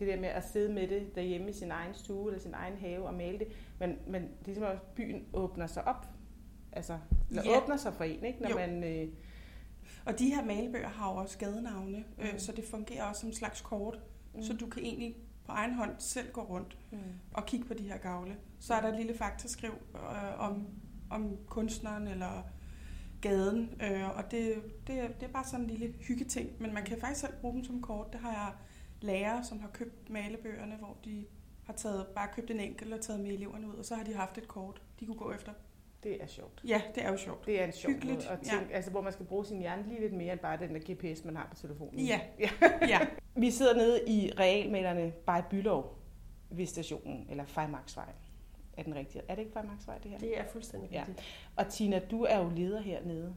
det 0.00 0.08
der 0.08 0.20
med 0.20 0.28
at 0.28 0.48
sidde 0.48 0.72
med 0.72 0.88
det 0.88 1.14
derhjemme 1.14 1.50
i 1.50 1.52
sin 1.52 1.70
egen 1.70 1.94
stue 1.94 2.30
eller 2.30 2.40
sin 2.40 2.54
egen 2.54 2.76
have 2.76 3.06
og 3.06 3.14
male 3.14 3.38
det, 3.38 3.48
men, 3.78 3.98
men 4.06 4.22
det 4.22 4.40
er 4.40 4.46
ligesom 4.46 4.64
at 4.64 4.82
byen 4.82 5.26
åbner 5.32 5.66
sig 5.66 5.88
op, 5.88 6.06
altså, 6.78 6.98
eller 7.30 7.42
ja. 7.44 7.62
åbner 7.62 7.76
sig 7.76 7.94
for 7.94 8.04
en, 8.04 8.24
ikke? 8.24 8.42
Når 8.42 8.48
jo. 8.48 8.56
man... 8.56 8.84
Øh... 8.84 9.08
Og 10.04 10.18
de 10.18 10.34
her 10.34 10.44
malebøger 10.44 10.88
har 10.88 11.12
jo 11.12 11.16
også 11.16 11.38
gadenavne, 11.38 12.04
øh, 12.18 12.24
mm. 12.24 12.34
øh, 12.34 12.40
så 12.40 12.52
det 12.52 12.64
fungerer 12.64 13.04
også 13.04 13.20
som 13.20 13.28
en 13.28 13.34
slags 13.34 13.60
kort, 13.60 14.00
mm. 14.34 14.42
så 14.42 14.52
du 14.52 14.66
kan 14.66 14.82
egentlig 14.82 15.16
på 15.46 15.52
egen 15.52 15.74
hånd 15.74 15.90
selv 15.98 16.32
gå 16.32 16.40
rundt 16.40 16.78
mm. 16.90 16.98
og 17.34 17.46
kigge 17.46 17.66
på 17.66 17.74
de 17.74 17.82
her 17.82 17.98
gavle. 17.98 18.36
Så 18.60 18.74
er 18.74 18.80
der 18.80 18.88
et 18.88 18.96
lille 18.96 19.14
faktaskriv 19.14 19.72
øh, 19.94 20.40
om, 20.40 20.66
om 21.10 21.36
kunstneren 21.46 22.06
eller 22.06 22.42
gaden, 23.20 23.82
øh, 23.82 24.16
og 24.16 24.30
det, 24.30 24.54
det, 24.86 25.20
det 25.20 25.28
er 25.28 25.32
bare 25.32 25.44
sådan 25.44 25.60
en 25.60 25.70
lille 25.70 25.94
hyggeting, 26.00 26.50
men 26.60 26.74
man 26.74 26.84
kan 26.84 27.00
faktisk 27.00 27.20
selv 27.20 27.32
bruge 27.40 27.54
dem 27.54 27.64
som 27.64 27.82
kort. 27.82 28.12
Det 28.12 28.20
har 28.20 28.32
jeg 28.32 28.52
lærere, 29.00 29.44
som 29.44 29.60
har 29.60 29.68
købt 29.68 30.10
malebøgerne, 30.10 30.76
hvor 30.76 30.96
de 31.04 31.24
har 31.64 31.72
taget, 31.72 32.06
bare 32.06 32.28
købt 32.34 32.50
en 32.50 32.60
enkelt 32.60 32.92
og 32.92 33.00
taget 33.00 33.20
med 33.20 33.30
eleverne 33.30 33.68
ud, 33.68 33.74
og 33.74 33.84
så 33.84 33.94
har 33.94 34.04
de 34.04 34.14
haft 34.14 34.38
et 34.38 34.48
kort, 34.48 34.82
de 35.00 35.06
kunne 35.06 35.18
gå 35.18 35.32
efter. 35.32 35.52
Det 36.02 36.22
er 36.22 36.26
sjovt. 36.26 36.60
Ja, 36.68 36.82
det 36.94 37.04
er 37.04 37.10
jo 37.10 37.16
sjovt. 37.16 37.46
Det 37.46 37.60
er 37.60 37.64
en 37.64 37.72
sjov 37.72 37.92
Hyggeligt. 37.92 38.16
måde 38.16 38.28
at 38.28 38.40
tænke, 38.40 38.66
ja. 38.70 38.76
altså, 38.76 38.90
hvor 38.90 39.00
man 39.00 39.12
skal 39.12 39.26
bruge 39.26 39.44
sin 39.44 39.58
hjerne 39.58 39.88
lige 39.88 40.00
lidt 40.00 40.12
mere 40.12 40.32
end 40.32 40.40
bare 40.40 40.58
den 40.58 40.74
der 40.74 40.94
GPS, 40.94 41.24
man 41.24 41.36
har 41.36 41.46
på 41.50 41.56
telefonen. 41.56 42.00
Ja. 42.00 42.20
ja. 42.40 42.48
ja. 42.88 43.00
Vi 43.34 43.50
sidder 43.50 43.74
nede 43.74 44.00
i 44.06 44.32
realmalerne 44.38 45.12
by 45.26 45.40
Bylov 45.50 45.98
ved 46.50 46.66
stationen, 46.66 47.26
eller 47.30 47.44
Fejmarksvej. 47.44 48.12
Er 48.76 48.82
den 48.82 48.94
rigtige? 48.94 49.22
Er 49.28 49.34
det 49.34 49.42
ikke 49.42 49.52
Fejmarksvej, 49.52 49.98
det 49.98 50.10
her? 50.10 50.18
Det 50.18 50.38
er 50.38 50.44
fuldstændig 50.44 50.90
ja. 50.90 50.98
rigtigt. 50.98 51.20
Og 51.56 51.68
Tina, 51.68 51.98
du 52.10 52.22
er 52.22 52.38
jo 52.38 52.48
leder 52.48 52.80
hernede. 52.80 53.36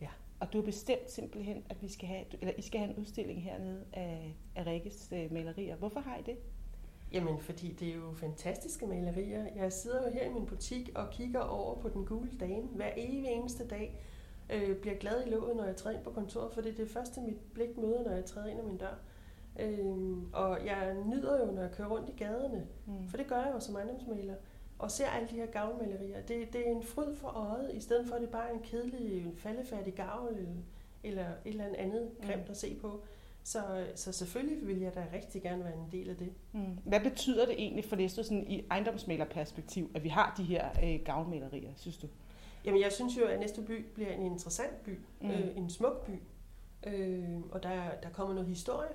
Ja. 0.00 0.08
Og 0.40 0.52
du 0.52 0.58
har 0.58 0.64
bestemt 0.64 1.10
simpelthen, 1.10 1.64
at 1.70 1.82
vi 1.82 1.88
skal 1.88 2.08
have, 2.08 2.24
eller 2.40 2.54
I 2.58 2.62
skal 2.62 2.80
have 2.80 2.90
en 2.90 2.96
udstilling 2.96 3.42
hernede 3.42 3.84
af, 3.92 4.36
af 4.56 4.66
Rikkes 4.66 5.08
øh, 5.12 5.32
malerier. 5.32 5.76
Hvorfor 5.76 6.00
har 6.00 6.16
I 6.16 6.22
det? 6.22 6.36
Jamen, 7.16 7.38
fordi 7.38 7.72
det 7.72 7.88
er 7.88 7.94
jo 7.94 8.12
fantastiske 8.12 8.86
malerier. 8.86 9.46
Jeg 9.56 9.72
sidder 9.72 10.06
jo 10.06 10.12
her 10.12 10.24
i 10.24 10.32
min 10.32 10.46
butik 10.46 10.90
og 10.94 11.10
kigger 11.10 11.40
over 11.40 11.74
på 11.80 11.88
den 11.88 12.04
gule 12.04 12.30
dame 12.40 12.66
hver 12.66 12.90
evig 12.96 13.26
eneste 13.26 13.66
dag. 13.66 14.00
Øh, 14.50 14.76
bliver 14.76 14.96
glad 14.96 15.26
i 15.26 15.30
låget, 15.30 15.56
når 15.56 15.64
jeg 15.64 15.76
træder 15.76 15.96
ind 15.96 16.04
på 16.04 16.10
kontoret, 16.10 16.52
for 16.52 16.60
det 16.60 16.72
er 16.72 16.76
det 16.76 16.90
første, 16.90 17.20
mit 17.20 17.40
blik 17.54 17.76
møder, 17.76 18.04
når 18.04 18.10
jeg 18.10 18.24
træder 18.24 18.46
ind 18.46 18.60
ad 18.60 18.64
min 18.64 18.76
dør. 18.76 18.98
Øh, 19.58 20.16
og 20.32 20.66
jeg 20.66 20.96
nyder 21.06 21.46
jo, 21.46 21.52
når 21.52 21.62
jeg 21.62 21.72
kører 21.72 21.88
rundt 21.88 22.08
i 22.08 22.12
gaderne, 22.12 22.66
mm. 22.86 23.08
for 23.08 23.16
det 23.16 23.26
gør 23.26 23.36
jeg 23.36 23.52
jo 23.54 23.60
som 23.60 23.76
ejendomsmaler, 23.76 24.34
og 24.78 24.90
ser 24.90 25.06
alle 25.06 25.28
de 25.28 25.34
her 25.34 25.46
gavlmalerier. 25.46 26.20
Det, 26.20 26.52
det 26.52 26.68
er 26.68 26.70
en 26.70 26.82
fryd 26.82 27.14
for 27.14 27.28
øjet, 27.28 27.74
i 27.74 27.80
stedet 27.80 28.08
for 28.08 28.14
at 28.14 28.20
det 28.22 28.30
bare 28.30 28.48
er 28.48 28.54
en 28.54 28.62
kedelig, 28.62 29.32
faldefærdig 29.36 29.94
gavl, 29.94 30.28
eller, 30.28 30.46
eller 31.04 31.26
et 31.28 31.36
eller 31.44 31.64
andet 31.78 32.10
grimt 32.22 32.44
mm. 32.44 32.50
at 32.50 32.56
se 32.56 32.74
på. 32.80 33.04
Så, 33.46 33.86
så 33.94 34.12
selvfølgelig 34.12 34.66
vil 34.66 34.80
jeg 34.80 34.94
da 34.94 35.04
rigtig 35.12 35.42
gerne 35.42 35.64
være 35.64 35.74
en 35.74 35.88
del 35.92 36.10
af 36.10 36.16
det. 36.16 36.32
Mm. 36.52 36.78
Hvad 36.84 37.00
betyder 37.00 37.46
det 37.46 37.54
egentlig 37.58 37.84
for 37.84 38.22
sådan 38.22 38.46
i 38.50 38.64
ejendomsmalerperspektiv, 38.70 39.90
at 39.94 40.04
vi 40.04 40.08
har 40.08 40.34
de 40.36 40.44
her 40.44 40.68
øh, 40.84 41.00
gavnmalerier, 41.04 41.72
synes 41.76 41.96
du? 41.96 42.06
Jamen 42.64 42.80
jeg 42.80 42.92
synes 42.92 43.16
jo, 43.18 43.24
at 43.24 43.40
næste 43.40 43.62
by 43.62 43.86
bliver 43.94 44.10
en 44.10 44.22
interessant 44.22 44.82
by, 44.84 44.98
mm. 45.20 45.30
øh, 45.30 45.56
en 45.56 45.70
smuk 45.70 46.06
by, 46.06 46.10
øh, 46.86 47.40
og 47.50 47.62
der, 47.62 47.90
der 48.02 48.08
kommer 48.12 48.34
noget 48.34 48.48
historie. 48.48 48.90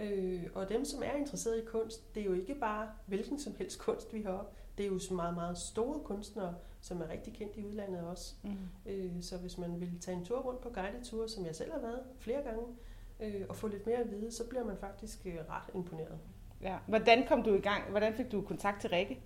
Øh, 0.00 0.42
og 0.54 0.68
dem, 0.68 0.84
som 0.84 1.02
er 1.02 1.12
interesseret 1.12 1.58
i 1.58 1.64
kunst, 1.64 2.14
det 2.14 2.20
er 2.20 2.24
jo 2.24 2.32
ikke 2.32 2.54
bare 2.54 2.88
hvilken 3.06 3.38
som 3.40 3.54
helst 3.58 3.78
kunst, 3.78 4.14
vi 4.14 4.22
har 4.22 4.46
Det 4.78 4.86
er 4.86 4.90
jo 4.90 4.98
så 4.98 5.14
meget, 5.14 5.34
meget 5.34 5.58
store 5.58 6.00
kunstnere, 6.00 6.54
som 6.80 7.02
er 7.02 7.08
rigtig 7.08 7.32
kendt 7.32 7.56
i 7.56 7.64
udlandet 7.64 8.00
også. 8.00 8.34
Mm. 8.42 8.50
Øh, 8.86 9.22
så 9.22 9.36
hvis 9.36 9.58
man 9.58 9.80
vil 9.80 10.00
tage 10.00 10.16
en 10.16 10.24
tur 10.24 10.38
rundt 10.38 10.60
på 10.60 10.68
guideture, 10.68 11.28
som 11.28 11.46
jeg 11.46 11.56
selv 11.56 11.72
har 11.72 11.80
været 11.80 12.00
flere 12.18 12.42
gange, 12.42 12.64
øh, 13.22 13.46
og 13.48 13.56
få 13.56 13.68
lidt 13.68 13.86
mere 13.86 13.96
at 13.96 14.10
vide, 14.10 14.32
så 14.32 14.48
bliver 14.48 14.64
man 14.64 14.76
faktisk 14.76 15.26
øh, 15.26 15.34
ret 15.34 15.74
imponeret. 15.74 16.18
Ja. 16.62 16.78
Hvordan 16.86 17.26
kom 17.26 17.42
du 17.42 17.54
i 17.54 17.60
gang? 17.60 17.90
Hvordan 17.90 18.14
fik 18.14 18.32
du 18.32 18.40
kontakt 18.40 18.80
til 18.80 18.90
Rikke? 18.90 19.22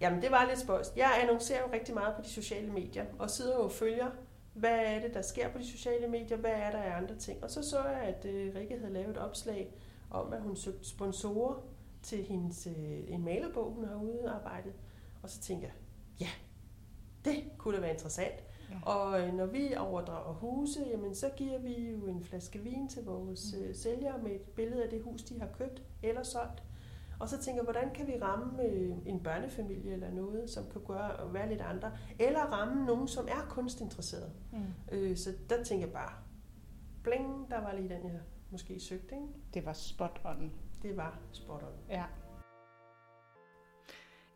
Jamen, 0.00 0.22
det 0.22 0.30
var 0.30 0.46
lidt 0.48 0.58
spøjst. 0.58 0.96
Jeg 0.96 1.18
annoncerer 1.22 1.60
jo 1.60 1.72
rigtig 1.72 1.94
meget 1.94 2.16
på 2.16 2.22
de 2.22 2.28
sociale 2.28 2.72
medier, 2.72 3.04
og 3.18 3.30
sidder 3.30 3.56
jo 3.56 3.64
og 3.64 3.72
følger, 3.72 4.10
hvad 4.54 4.78
er 4.78 5.00
det, 5.00 5.14
der 5.14 5.22
sker 5.22 5.48
på 5.48 5.58
de 5.58 5.66
sociale 5.66 6.08
medier, 6.08 6.36
hvad 6.36 6.50
er 6.50 6.70
der 6.70 6.78
af 6.78 6.96
andre 6.96 7.14
ting. 7.14 7.44
Og 7.44 7.50
så 7.50 7.62
så 7.62 7.84
jeg, 7.84 8.00
at 8.00 8.24
øh, 8.24 8.54
Rikke 8.54 8.78
havde 8.78 8.92
lavet 8.92 9.10
et 9.10 9.18
opslag 9.18 9.74
om, 10.10 10.32
at 10.32 10.40
hun 10.40 10.56
søgte 10.56 10.88
sponsorer 10.88 11.62
til 12.02 12.24
hendes, 12.24 12.66
øh, 12.66 13.00
en 13.08 13.24
malerbog, 13.24 13.72
hun 13.72 13.84
har 13.84 13.94
udarbejdet. 13.94 14.72
Og 15.22 15.30
så 15.30 15.40
tænkte 15.40 15.66
jeg, 15.66 15.74
ja, 16.20 16.28
det 17.24 17.44
kunne 17.58 17.76
da 17.76 17.80
være 17.80 17.92
interessant. 17.92 18.34
Og 18.82 19.20
øh, 19.20 19.34
når 19.34 19.46
vi 19.46 19.74
overdrager 19.78 20.32
huse, 20.32 20.80
jamen, 20.90 21.14
så 21.14 21.30
giver 21.36 21.58
vi 21.58 21.90
jo 21.90 22.06
en 22.06 22.24
flaske 22.24 22.58
vin 22.58 22.88
til 22.88 23.04
vores 23.04 23.54
mm. 23.56 23.64
øh, 23.64 23.74
sælgere 23.74 24.18
med 24.22 24.30
et 24.30 24.40
billede 24.40 24.84
af 24.84 24.90
det 24.90 25.02
hus, 25.02 25.22
de 25.22 25.40
har 25.40 25.48
købt 25.58 25.82
eller 26.02 26.22
solgt. 26.22 26.62
Og 27.20 27.28
så 27.28 27.38
tænker 27.38 27.62
hvordan 27.62 27.90
kan 27.94 28.06
vi 28.06 28.12
ramme 28.22 28.62
øh, 28.62 28.96
en 29.06 29.20
børnefamilie 29.20 29.92
eller 29.92 30.10
noget, 30.10 30.50
som 30.50 30.64
kan 30.72 30.80
gøre, 30.86 31.32
være 31.34 31.48
lidt 31.48 31.60
andre, 31.60 31.92
eller 32.18 32.40
ramme 32.40 32.86
nogen, 32.86 33.08
som 33.08 33.28
er 33.28 33.46
kunstinteresseret. 33.48 34.32
Mm. 34.52 34.58
Øh, 34.92 35.16
så 35.16 35.30
der 35.50 35.64
tænker 35.64 35.86
jeg 35.86 35.92
bare, 35.92 36.12
bling, 37.02 37.50
der 37.50 37.60
var 37.60 37.72
lige 37.72 37.88
den, 37.88 38.04
jeg 38.04 38.20
måske 38.50 38.80
søgte. 38.80 39.14
Ikke? 39.14 39.26
Det 39.54 39.66
var 39.66 39.72
spot 39.72 40.20
on. 40.24 40.52
Det 40.82 40.96
var 40.96 41.18
spot 41.32 41.62
on. 41.62 41.88
Ja. 41.88 42.04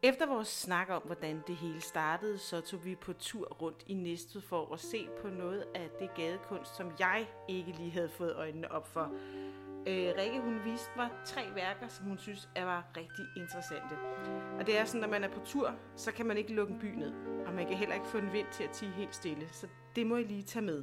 Efter 0.03 0.27
vores 0.27 0.49
snak 0.49 0.91
om, 0.91 1.03
hvordan 1.03 1.43
det 1.47 1.57
hele 1.57 1.81
startede, 1.81 2.39
så 2.39 2.61
tog 2.61 2.85
vi 2.85 2.95
på 2.95 3.13
tur 3.13 3.47
rundt 3.63 3.85
i 3.87 3.95
Næstved 3.95 4.43
for 4.43 4.73
at 4.73 4.81
se 4.81 5.09
på 5.23 5.29
noget 5.29 5.65
af 5.75 5.91
det 5.99 6.15
gadekunst, 6.15 6.77
som 6.77 6.93
jeg 6.99 7.27
ikke 7.49 7.73
lige 7.73 7.91
havde 7.91 8.09
fået 8.09 8.37
øjnene 8.37 8.73
op 8.73 8.87
for. 8.87 9.11
Øh, 9.87 10.13
Rikke, 10.19 10.41
hun 10.41 10.65
viste 10.65 10.91
mig 10.97 11.11
tre 11.25 11.43
værker, 11.55 11.89
som 11.89 12.07
hun 12.07 12.19
synes 12.19 12.49
er 12.55 12.65
var 12.65 12.85
rigtig 12.97 13.25
interessante. 13.37 13.95
Og 14.59 14.67
det 14.67 14.79
er 14.79 14.85
sådan, 14.85 15.01
når 15.01 15.09
man 15.09 15.25
er 15.25 15.29
på 15.29 15.41
tur, 15.45 15.75
så 15.97 16.13
kan 16.13 16.27
man 16.27 16.37
ikke 16.37 16.55
lukke 16.55 16.73
en 16.73 16.81
by 16.81 16.95
ned, 16.95 17.13
og 17.47 17.53
man 17.53 17.67
kan 17.67 17.77
heller 17.77 17.95
ikke 17.95 18.07
få 18.07 18.19
en 18.19 18.33
vind 18.33 18.47
til 18.53 18.65
at 18.65 18.71
tige 18.71 18.93
helt 18.93 19.15
stille, 19.15 19.49
så 19.53 19.67
det 19.97 20.07
må 20.07 20.17
I 20.17 20.23
lige 20.23 20.43
tage 20.43 20.65
med. 20.65 20.83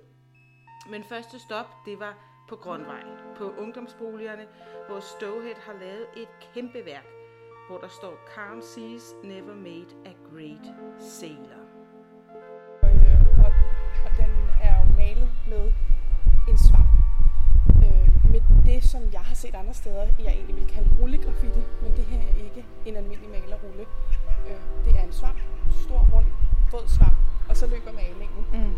Men 0.89 1.03
første 1.03 1.39
stop, 1.39 1.67
det 1.85 1.99
var 1.99 2.17
på 2.49 2.55
Grønvej, 2.55 3.03
på 3.35 3.51
ungdomsboligerne, 3.51 4.47
hvor 4.87 4.99
Stowhead 4.99 5.55
har 5.55 5.73
lavet 5.73 6.07
et 6.17 6.29
kæmpe 6.53 6.85
værk– 6.85 7.05
hvor 7.67 7.77
der 7.77 7.87
står 7.87 8.13
Calm 8.35 8.61
seas 8.61 9.15
never 9.23 9.55
made 9.55 9.91
a 10.05 10.13
great 10.29 10.65
sailor. 10.99 11.61
Og, 12.81 12.89
og, 13.45 13.51
og 14.05 14.11
den 14.17 14.31
er 14.61 14.73
jo 14.79 14.85
malet 14.97 15.29
med 15.47 15.71
en 16.49 16.57
svamp. 16.57 16.89
Øh, 17.85 18.31
med 18.31 18.41
det, 18.65 18.83
som 18.83 19.01
jeg 19.13 19.21
har 19.21 19.35
set 19.35 19.55
andre 19.55 19.73
steder, 19.73 20.07
jeg 20.19 20.33
egentlig 20.33 20.55
vil 20.55 20.67
kalde 20.67 20.89
rullegraffiti, 21.01 21.63
men 21.81 21.91
det 21.97 22.05
her 22.05 22.21
er 22.21 22.43
ikke 22.43 22.65
en 22.85 22.95
almindelig 22.95 23.29
malerrulle. 23.29 23.85
Øh, 24.47 24.85
det 24.85 24.99
er 24.99 25.03
en 25.03 25.13
svamp, 25.13 25.39
stor, 25.85 26.07
rund, 26.13 26.25
rød 26.73 26.87
svamp, 26.87 27.17
og 27.49 27.57
så 27.57 27.67
løber 27.67 27.91
malingen. 27.91 28.45
Mm. 28.53 28.75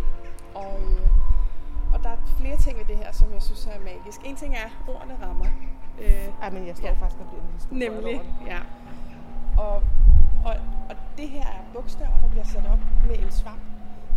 Og, 0.56 0.80
øh, 0.82 1.94
og 1.94 2.04
der 2.04 2.10
er 2.10 2.18
flere 2.40 2.58
ting 2.58 2.78
ved 2.78 2.86
det 2.86 2.98
her, 2.98 3.12
som 3.12 3.34
jeg 3.34 3.42
synes 3.42 3.66
er 3.66 3.80
magisk. 3.80 4.20
En 4.26 4.36
ting 4.36 4.56
er, 4.56 4.66
at 4.66 4.72
ordene 4.88 5.18
rammer. 5.22 5.46
Øh, 6.02 6.28
Ej, 6.42 6.50
men 6.50 6.68
jeg 6.68 6.78
står 6.78 6.88
ja. 6.88 6.94
faktisk 6.94 7.22
og 7.22 7.28
bliver 7.28 7.42
en 7.42 7.80
lille 7.80 7.96
Nemlig, 7.96 8.22
ja. 8.48 8.60
Og, 9.58 9.76
og, 10.46 10.56
og 10.90 10.96
det 11.18 11.30
her 11.30 11.42
er 11.42 11.62
bogstaver, 11.74 12.20
der 12.22 12.30
bliver 12.30 12.46
sat 12.46 12.66
op 12.74 12.80
med 13.08 13.20
en 13.20 13.32
svamp. 13.32 13.62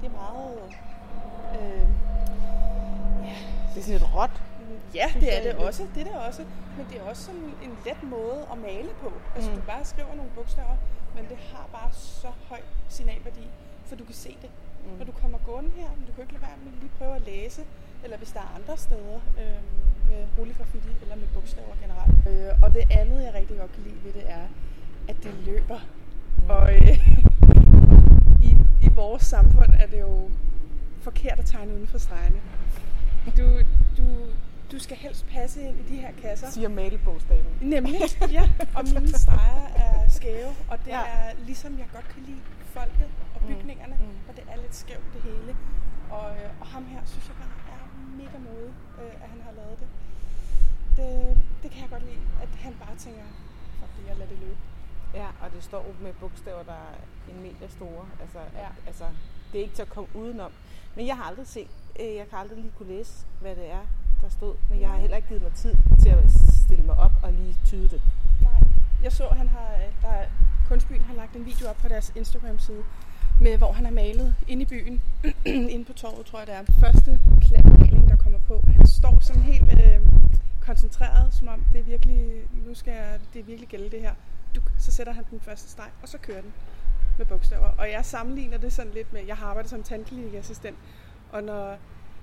Det 0.01 0.07
er 0.07 0.13
meget... 0.13 0.59
Øh, 1.61 1.89
ja. 3.25 3.37
Det 3.75 3.79
er 3.81 3.83
sådan 3.83 3.99
lidt 3.99 4.15
råt. 4.15 4.43
Ja, 4.95 5.07
det 5.15 5.39
er 5.39 5.43
det 5.43 5.67
også. 5.67 5.87
Det 5.95 6.01
er 6.01 6.05
det 6.05 6.27
også. 6.29 6.45
Men 6.77 6.87
det 6.91 7.01
er 7.01 7.03
også 7.03 7.23
sådan 7.23 7.53
en 7.63 7.79
let 7.87 8.03
måde 8.03 8.47
at 8.53 8.59
male 8.59 8.89
på. 9.03 9.13
Altså, 9.35 9.51
mm. 9.51 9.57
du 9.57 9.63
bare 9.63 9.85
skriver 9.85 10.15
nogle 10.15 10.31
bogstaver, 10.35 10.77
men 11.15 11.25
det 11.29 11.37
har 11.53 11.69
bare 11.73 11.93
så 11.93 12.29
høj 12.49 12.61
signalværdi 12.89 13.49
for 13.89 13.97
du 13.97 14.05
kan 14.05 14.15
se 14.15 14.37
det. 14.43 14.51
Mm. 14.85 14.99
Når 14.99 15.05
du 15.05 15.13
kommer 15.13 15.39
gående 15.39 15.71
her, 15.71 15.89
men 15.97 16.07
du 16.07 16.13
kan 16.13 16.23
ikke 16.23 16.33
lade 16.33 16.43
være 16.43 16.59
med 16.65 16.73
lige 16.81 16.91
prøve 16.99 17.15
at 17.15 17.23
læse, 17.23 17.63
eller 18.05 18.17
hvis 18.17 18.33
der 18.33 18.41
er 18.41 18.53
andre 18.57 18.77
steder 18.77 19.21
øh, 19.39 19.63
med 20.09 20.27
rullegraffiti 20.39 20.89
eller 21.03 21.17
med 21.17 21.27
bogstaver 21.35 21.75
generelt. 21.83 22.15
Øh, 22.29 22.63
og 22.63 22.75
det 22.75 22.83
andet, 23.01 23.23
jeg 23.25 23.35
rigtig 23.35 23.59
godt 23.59 23.73
kan 23.73 23.83
lide 23.83 23.97
ved 24.05 24.13
det, 24.13 24.31
er, 24.31 24.47
at 25.09 25.17
det 25.23 25.35
løber. 25.47 25.79
Mm. 26.37 26.51
Og 26.51 26.75
øh, 26.75 27.09
i, 28.49 28.51
i 28.83 28.89
vores 28.95 29.23
samfund 29.23 29.75
er 29.75 29.87
det 29.87 30.01
jo 30.01 30.31
forkert 31.01 31.39
at 31.39 31.45
tegne 31.47 31.75
uden 31.75 31.87
for 31.87 31.99
stregene. 31.99 32.41
Du, 33.37 33.47
du, 33.99 34.05
du 34.73 34.79
skal 34.79 34.97
helst 34.97 35.27
passe 35.29 35.63
ind 35.63 35.77
i 35.81 35.95
de 35.95 35.97
her 36.01 36.11
kasser. 36.23 36.51
Siger 36.51 36.69
malebogstaven. 36.69 37.45
Nemlig, 37.61 38.01
ja. 38.39 38.43
Og 38.75 38.85
mine 38.95 39.09
streger 39.19 39.67
er 39.77 40.09
skæve, 40.09 40.49
og 40.71 40.79
det 40.85 40.91
Ja. 40.91 41.01
er 41.01 41.33
ligesom 41.47 41.79
jeg 41.79 41.87
godt 41.95 42.09
kan 42.15 42.23
lide 42.27 42.41
folket 42.65 43.09
og 43.35 43.41
Mm, 43.43 43.55
bygningerne, 43.55 43.95
mm. 44.01 44.05
mm. 44.05 44.29
og 44.29 44.37
det 44.37 44.45
er 44.53 44.57
lidt 44.63 44.77
skævt 44.77 45.05
det 45.15 45.23
hele. 45.23 45.57
Og, 46.17 46.27
øh, 46.37 46.61
og 46.61 46.67
ham 46.67 46.85
her 46.85 47.01
synes 47.05 47.29
jeg 47.29 47.37
bare 47.43 47.57
er 47.75 47.83
mega 48.21 48.39
modig, 48.49 48.73
øh, 49.01 49.15
at 49.25 49.29
han 49.33 49.41
har 49.47 49.53
lavet 49.61 49.77
det. 49.83 49.89
det. 50.97 51.39
Det 51.63 51.71
kan 51.71 51.81
jeg 51.83 51.91
godt 51.91 52.05
lide, 52.11 52.23
at 52.43 52.49
han 52.49 52.75
bare 52.85 52.97
tænker, 52.97 53.27
fuck 53.79 53.91
det, 53.97 54.09
jeg 54.09 54.17
lader 54.17 54.31
det 54.31 54.39
løbe. 54.39 54.59
Ja, 55.15 55.29
og 55.43 55.53
det 55.55 55.63
står 55.65 55.95
med 56.03 56.13
bogstaver, 56.21 56.63
der 56.63 56.73
er 56.73 56.95
en 57.31 57.43
meter 57.43 57.69
store. 57.69 58.05
Altså, 58.21 58.39
ja. 58.39 58.61
Ja. 58.61 58.69
altså, 58.87 59.05
det 59.53 59.59
er 59.59 59.63
ikke 59.63 59.75
til 59.75 59.83
at 59.83 59.89
komme 59.89 60.11
udenom. 60.15 60.53
Men 60.97 61.07
jeg 61.07 61.17
har 61.17 61.25
aldrig 61.25 61.47
set, 61.47 61.71
øh, 62.01 62.15
jeg 62.15 62.29
kan 62.29 62.39
aldrig 62.39 62.59
lige 62.59 62.73
kunne 62.79 62.89
læse, 62.89 63.27
hvad 63.41 63.57
det 63.57 63.71
er, 63.71 63.85
der 64.23 64.29
stod. 64.29 64.55
Men 64.71 64.81
jeg 64.81 64.91
har 64.91 64.99
heller 64.99 65.17
ikke 65.17 65.29
givet 65.29 65.43
mig 65.43 65.53
tid 65.53 65.75
til 66.03 66.09
at 66.09 66.31
stille 66.65 66.85
mig 66.85 66.97
op 66.97 67.13
og 67.23 67.33
lige 67.33 67.57
tyde 67.67 67.89
det. 67.89 68.03
Nej. 68.43 68.61
Jeg 69.03 69.13
så, 69.13 69.29
han 69.29 69.49
har, 69.49 69.75
øh, 69.75 70.03
der 70.03 70.09
er, 70.09 70.29
Kunstbyen 70.69 71.03
har 71.03 71.15
lagt 71.15 71.37
en 71.37 71.47
video 71.47 71.69
op 71.69 71.77
på 71.77 71.89
deres 71.89 72.13
Instagram-side, 72.17 72.85
med, 73.41 73.59
hvor 73.59 73.73
han 73.73 73.85
har 73.85 73.93
malet 73.93 74.35
inde 74.49 74.63
i 74.63 74.67
byen, 74.67 75.03
inde 75.75 75.85
på 75.85 75.93
torvet, 75.93 76.27
tror 76.27 76.39
jeg 76.39 76.47
det 76.47 76.55
er. 76.55 76.63
Første 76.81 77.21
klatmaling, 77.41 78.09
der 78.09 78.17
kommer 78.17 78.39
på. 78.39 78.65
Han 78.67 78.87
står 78.87 79.19
sådan 79.21 79.43
helt 79.43 79.63
øh, 79.73 80.01
koncentreret, 80.61 81.35
som 81.35 81.49
om 81.49 81.65
det 81.73 81.79
er 81.79 81.85
virkelig, 81.85 82.43
nu 82.67 82.75
skal 82.75 82.93
jeg, 82.93 83.19
det 83.35 83.41
er 83.41 83.45
virkelig 83.45 83.69
gælde 83.69 83.91
det 83.91 84.01
her. 84.01 84.13
Du, 84.57 84.61
så 84.79 84.93
sætter 84.93 85.13
han 85.13 85.25
den 85.31 85.41
første 85.41 85.71
streg, 85.71 85.91
og 86.03 86.09
så 86.09 86.19
kører 86.19 86.41
den 86.41 86.53
med 87.19 87.27
bogstaver. 87.27 87.71
Og 87.79 87.91
jeg 87.91 88.05
sammenligner 88.05 88.59
det 88.59 88.73
sådan 88.73 88.93
lidt 88.93 89.13
med, 89.13 89.21
jeg 89.27 89.37
har 89.37 89.47
arbejdet 89.47 89.71
som 89.71 89.83
tandklinikassistent, 89.83 90.77
og 91.33 91.43
når 91.43 91.77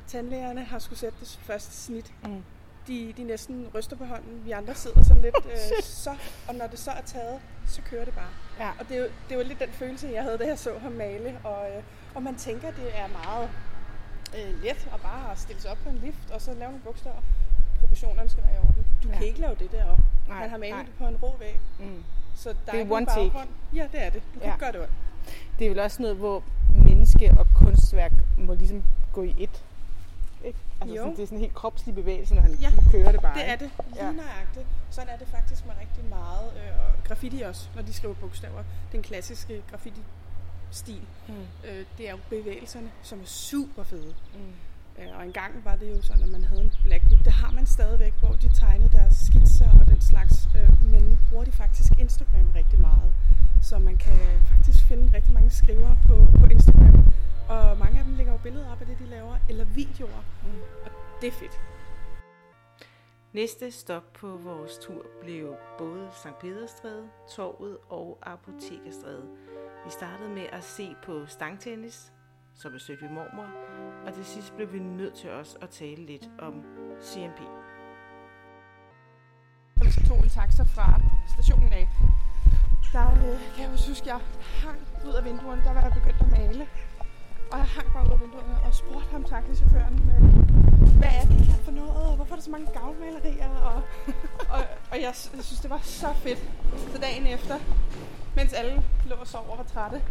tandlægerne 0.07 0.63
har 0.63 0.79
skulle 0.79 0.99
sætte 0.99 1.17
det 1.19 1.39
første 1.43 1.73
snit, 1.73 2.13
Mm 2.23 2.43
de, 2.87 3.13
de 3.17 3.23
næsten 3.23 3.67
ryster 3.75 3.95
på 3.95 4.05
hånden. 4.05 4.45
Vi 4.45 4.51
andre 4.51 4.75
sidder 4.75 5.03
sådan 5.03 5.21
lidt 5.21 5.35
øh, 5.51 5.83
så, 5.83 6.09
og 6.47 6.55
når 6.55 6.67
det 6.67 6.79
så 6.79 6.91
er 6.91 7.01
taget, 7.05 7.39
så 7.67 7.81
kører 7.81 8.05
det 8.05 8.13
bare. 8.13 8.29
Ja. 8.59 8.69
Og 8.79 8.89
det 8.89 8.97
er, 8.97 9.05
det 9.29 9.37
var 9.37 9.43
lidt 9.43 9.59
den 9.59 9.69
følelse, 9.71 10.09
jeg 10.13 10.23
havde, 10.23 10.37
da 10.37 10.47
jeg 10.47 10.59
så 10.59 10.79
ham 10.79 10.91
male. 10.91 11.39
Og, 11.43 11.69
øh, 11.77 11.83
og 12.15 12.23
man 12.23 12.35
tænker, 12.35 12.71
det 12.71 12.97
er 12.99 13.07
meget 13.07 13.49
øh, 14.37 14.63
let 14.63 14.87
at 14.93 15.01
bare 15.01 15.37
stille 15.37 15.61
sig 15.61 15.71
op 15.71 15.77
på 15.83 15.89
en 15.89 15.95
lift, 15.97 16.31
og 16.33 16.41
så 16.41 16.51
lave 16.53 16.61
nogle 16.71 16.79
bogstaver. 16.83 17.21
Proportionerne 17.79 18.29
skal 18.29 18.43
være 18.43 18.53
i 18.55 18.57
orden. 18.57 18.85
Du 19.03 19.07
Ja. 19.09 19.17
kan 19.17 19.25
ikke 19.27 19.39
lave 19.41 19.55
det 19.59 19.71
der 19.71 19.85
op. 19.85 19.99
Nej, 20.27 20.37
Han 20.37 20.49
har 20.49 20.57
malet 20.57 20.75
nej. 20.75 20.83
det 20.85 20.93
på 20.99 21.07
en 21.07 21.15
rå 21.15 21.35
væg, 21.39 21.59
Mm. 21.79 22.03
så 22.35 22.49
der 22.65 22.71
er 22.71 22.77
ikke 22.77 22.89
nogen 22.89 23.03
one 23.07 23.15
take. 23.15 23.31
baggrund. 23.31 23.49
Ja, 23.75 23.87
det 23.91 24.01
er 24.05 24.09
det. 24.09 24.21
Du 24.33 24.39
kan 24.39 24.47
Ja. 24.47 24.53
ikke 24.53 24.59
gøre 24.59 24.71
det 24.71 24.81
ondt. 24.81 24.91
Det 25.59 25.65
er 25.65 25.69
vel 25.69 25.79
også 25.79 26.01
noget, 26.01 26.17
hvor 26.17 26.43
menneske 26.75 27.35
og 27.39 27.47
kunstværk 27.55 28.11
må 28.37 28.53
ligesom 28.53 28.83
gå 29.13 29.23
i 29.23 29.35
et. 29.37 29.63
Ikke? 30.45 30.59
Altså 30.81 30.95
Jo. 30.95 31.01
sådan, 31.01 31.15
det 31.15 31.21
er 31.23 31.25
sådan 31.27 31.37
en 31.37 31.41
helt 31.41 31.53
kropslig 31.55 31.95
bevægelse, 31.95 32.35
når 32.35 32.41
han 32.41 32.53
Ja, 32.53 32.71
kører 32.91 33.11
det 33.11 33.21
bare. 33.21 33.35
Det 33.39 33.49
er 33.49 33.55
det. 33.55 33.69
Lige 33.87 33.95
Ja. 33.99 34.05
ja. 34.05 34.11
nøjagtigt. 34.11 34.65
Sådan 34.89 35.09
er 35.09 35.17
det 35.17 35.27
faktisk 35.27 35.65
med 35.65 35.73
rigtig 35.81 36.05
meget. 36.09 36.47
Øh, 36.57 36.79
og 36.79 37.03
graffiti 37.03 37.41
også, 37.41 37.69
når 37.75 37.81
de 37.81 37.93
skriver 37.93 38.13
bogstaver. 38.13 38.63
Den 38.91 39.01
klassiske 39.01 39.61
graffiti-stil. 39.71 41.01
Mm. 41.27 41.33
Øh, 41.69 41.85
det 41.97 42.07
er 42.07 42.11
jo 42.11 42.17
bevægelserne, 42.29 42.89
som 43.03 43.19
er 43.21 43.25
super 43.25 43.83
fede. 43.83 44.13
Mm. 44.33 45.03
Øh, 45.03 45.17
og 45.17 45.25
engang 45.25 45.65
var 45.65 45.75
det 45.75 45.89
jo 45.89 46.01
sådan, 46.01 46.23
at 46.23 46.29
man 46.29 46.43
havde 46.43 46.61
en 46.61 46.71
black 46.83 47.03
book. 47.09 47.25
Det 47.25 47.33
har 47.33 47.51
man 47.51 47.65
stadigvæk, 47.65 48.13
hvor 48.19 48.31
de 48.33 48.49
tegnede 48.53 48.89
deres 48.91 49.15
skitser 49.27 49.69
og 49.79 49.85
den 49.87 50.01
slags. 50.01 50.49
Øh, 50.57 50.85
men 50.91 51.03
nu 51.03 51.17
bruger 51.29 51.43
de 51.45 51.51
faktisk 51.51 51.93
Instagram 51.99 52.47
rigtig 52.55 52.79
meget. 52.79 53.13
Så 53.61 53.79
man 53.79 53.97
kan 53.97 54.17
faktisk 54.55 54.85
finde 54.85 55.11
rigtig 55.15 55.33
mange 55.33 55.49
skrivere 55.49 55.97
på, 56.07 56.27
på 56.39 56.45
Instagram. 56.45 57.05
Og 57.49 57.77
mange 57.77 57.99
af 57.99 58.05
dem 58.05 58.13
lægger 58.13 58.33
jo 58.33 58.39
billeder 58.43 58.71
op 58.71 58.81
af 58.81 58.87
det, 58.87 58.99
de 58.99 59.05
laver, 59.05 59.37
eller 59.49 59.65
videoer. 59.65 60.23
Mm. 60.43 60.61
Og 60.85 60.91
det 61.21 61.27
er 61.27 61.31
fedt. 61.31 61.61
Næste 63.33 63.71
stop 63.71 64.13
på 64.13 64.27
vores 64.27 64.77
tur 64.77 65.05
blev 65.21 65.55
både 65.77 66.09
St. 66.11 66.39
Pederstræde, 66.41 67.09
Torvet 67.35 67.77
og 67.89 68.19
Apotekerstræde. 68.21 69.27
Vi 69.85 69.89
startede 69.89 70.29
med 70.29 70.45
at 70.51 70.63
se 70.63 70.95
på 71.03 71.25
stangtennis, 71.25 72.13
så 72.55 72.69
besøgte 72.69 73.07
vi 73.07 73.13
mormor, 73.13 73.49
og 74.05 74.13
til 74.13 74.25
sidst 74.25 74.55
blev 74.55 74.73
vi 74.73 74.79
nødt 74.79 75.13
til 75.13 75.29
os 75.29 75.57
at 75.61 75.69
tale 75.69 76.05
lidt 76.05 76.29
om 76.39 76.63
CMP. 77.01 77.39
Vi 79.75 80.07
tog 80.07 80.17
en 80.17 80.29
taxa 80.29 80.63
fra 80.63 81.01
stationen 81.27 81.73
af. 81.73 81.89
Der 82.93 83.11
øh, 83.11 83.55
kan 83.55 83.63
jeg 83.63 83.71
også 83.73 83.89
huske, 83.89 84.07
jeg 84.07 84.19
hang 84.63 84.79
ud 85.07 85.13
af 85.13 85.25
vinduerne, 85.25 85.63
der 85.63 85.73
var 85.73 85.81
jeg 85.81 85.93
begyndt 85.93 86.21
at 86.21 86.31
male. 86.31 86.67
Og 87.51 87.57
jeg 87.57 87.67
hang 87.67 87.87
bare 87.93 88.05
ud 88.07 88.11
af 88.11 88.21
vinduerne 88.21 88.55
og 88.65 88.73
spurgte 88.73 89.07
ham 89.11 89.23
taxichaufføren, 89.23 90.11
øh, 90.13 90.23
hvad 90.99 91.09
er 91.21 91.25
det 91.25 91.45
her 91.49 91.57
for 91.63 91.71
noget, 91.71 92.07
og 92.09 92.15
hvorfor 92.15 92.33
er 92.33 92.37
der 92.37 92.43
så 92.43 92.51
mange 92.51 92.67
gavlmalerier? 92.73 93.49
Og, 93.49 93.81
og, 94.49 94.59
og 94.91 94.97
jeg, 95.01 95.13
jeg 95.35 95.43
synes, 95.43 95.59
det 95.61 95.69
var 95.69 95.79
så 95.83 96.13
fedt. 96.13 96.39
Så 96.93 96.97
dagen 96.97 97.27
efter, 97.27 97.55
mens 98.35 98.53
alle 98.53 98.83
lå 99.05 99.15
og 99.15 99.27
sov 99.27 99.45
og 99.49 99.57
var 99.57 99.63
trætte, 99.63 100.01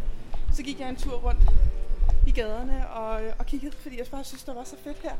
så 0.52 0.62
gik 0.62 0.80
jeg 0.80 0.88
en 0.88 0.96
tur 0.96 1.16
rundt 1.16 1.52
i 2.26 2.30
gaderne 2.30 2.88
og, 2.88 3.20
og 3.38 3.46
kiggede, 3.46 3.76
fordi 3.76 3.98
jeg 3.98 4.06
bare 4.10 4.24
synes, 4.24 4.42
det 4.42 4.54
var 4.54 4.64
så 4.64 4.76
fedt 4.84 4.98
her. 5.02 5.16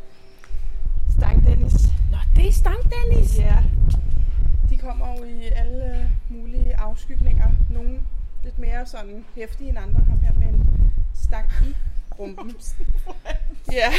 Stang 1.19 1.47
Dennis. 1.47 1.75
Nå, 2.11 2.19
det 2.37 2.49
er 2.49 2.53
stangtennis! 2.53 3.39
Ja, 3.39 3.57
de 4.71 4.79
kommer 4.79 5.07
jo 5.19 5.25
i 5.25 5.43
alle 5.43 6.11
mulige 6.29 6.77
afskygninger. 6.77 7.49
Nogle 7.71 8.01
lidt 8.45 8.59
mere 8.59 8.87
sådan 8.87 9.25
hæftige 9.35 9.69
end 9.69 9.79
andre. 9.79 10.01
Ham 10.09 10.21
her 10.21 10.33
med 10.33 10.49
en 10.49 10.93
stang 11.15 11.49
i 11.63 11.75
rumpen. 12.19 12.57
ja. 13.79 13.93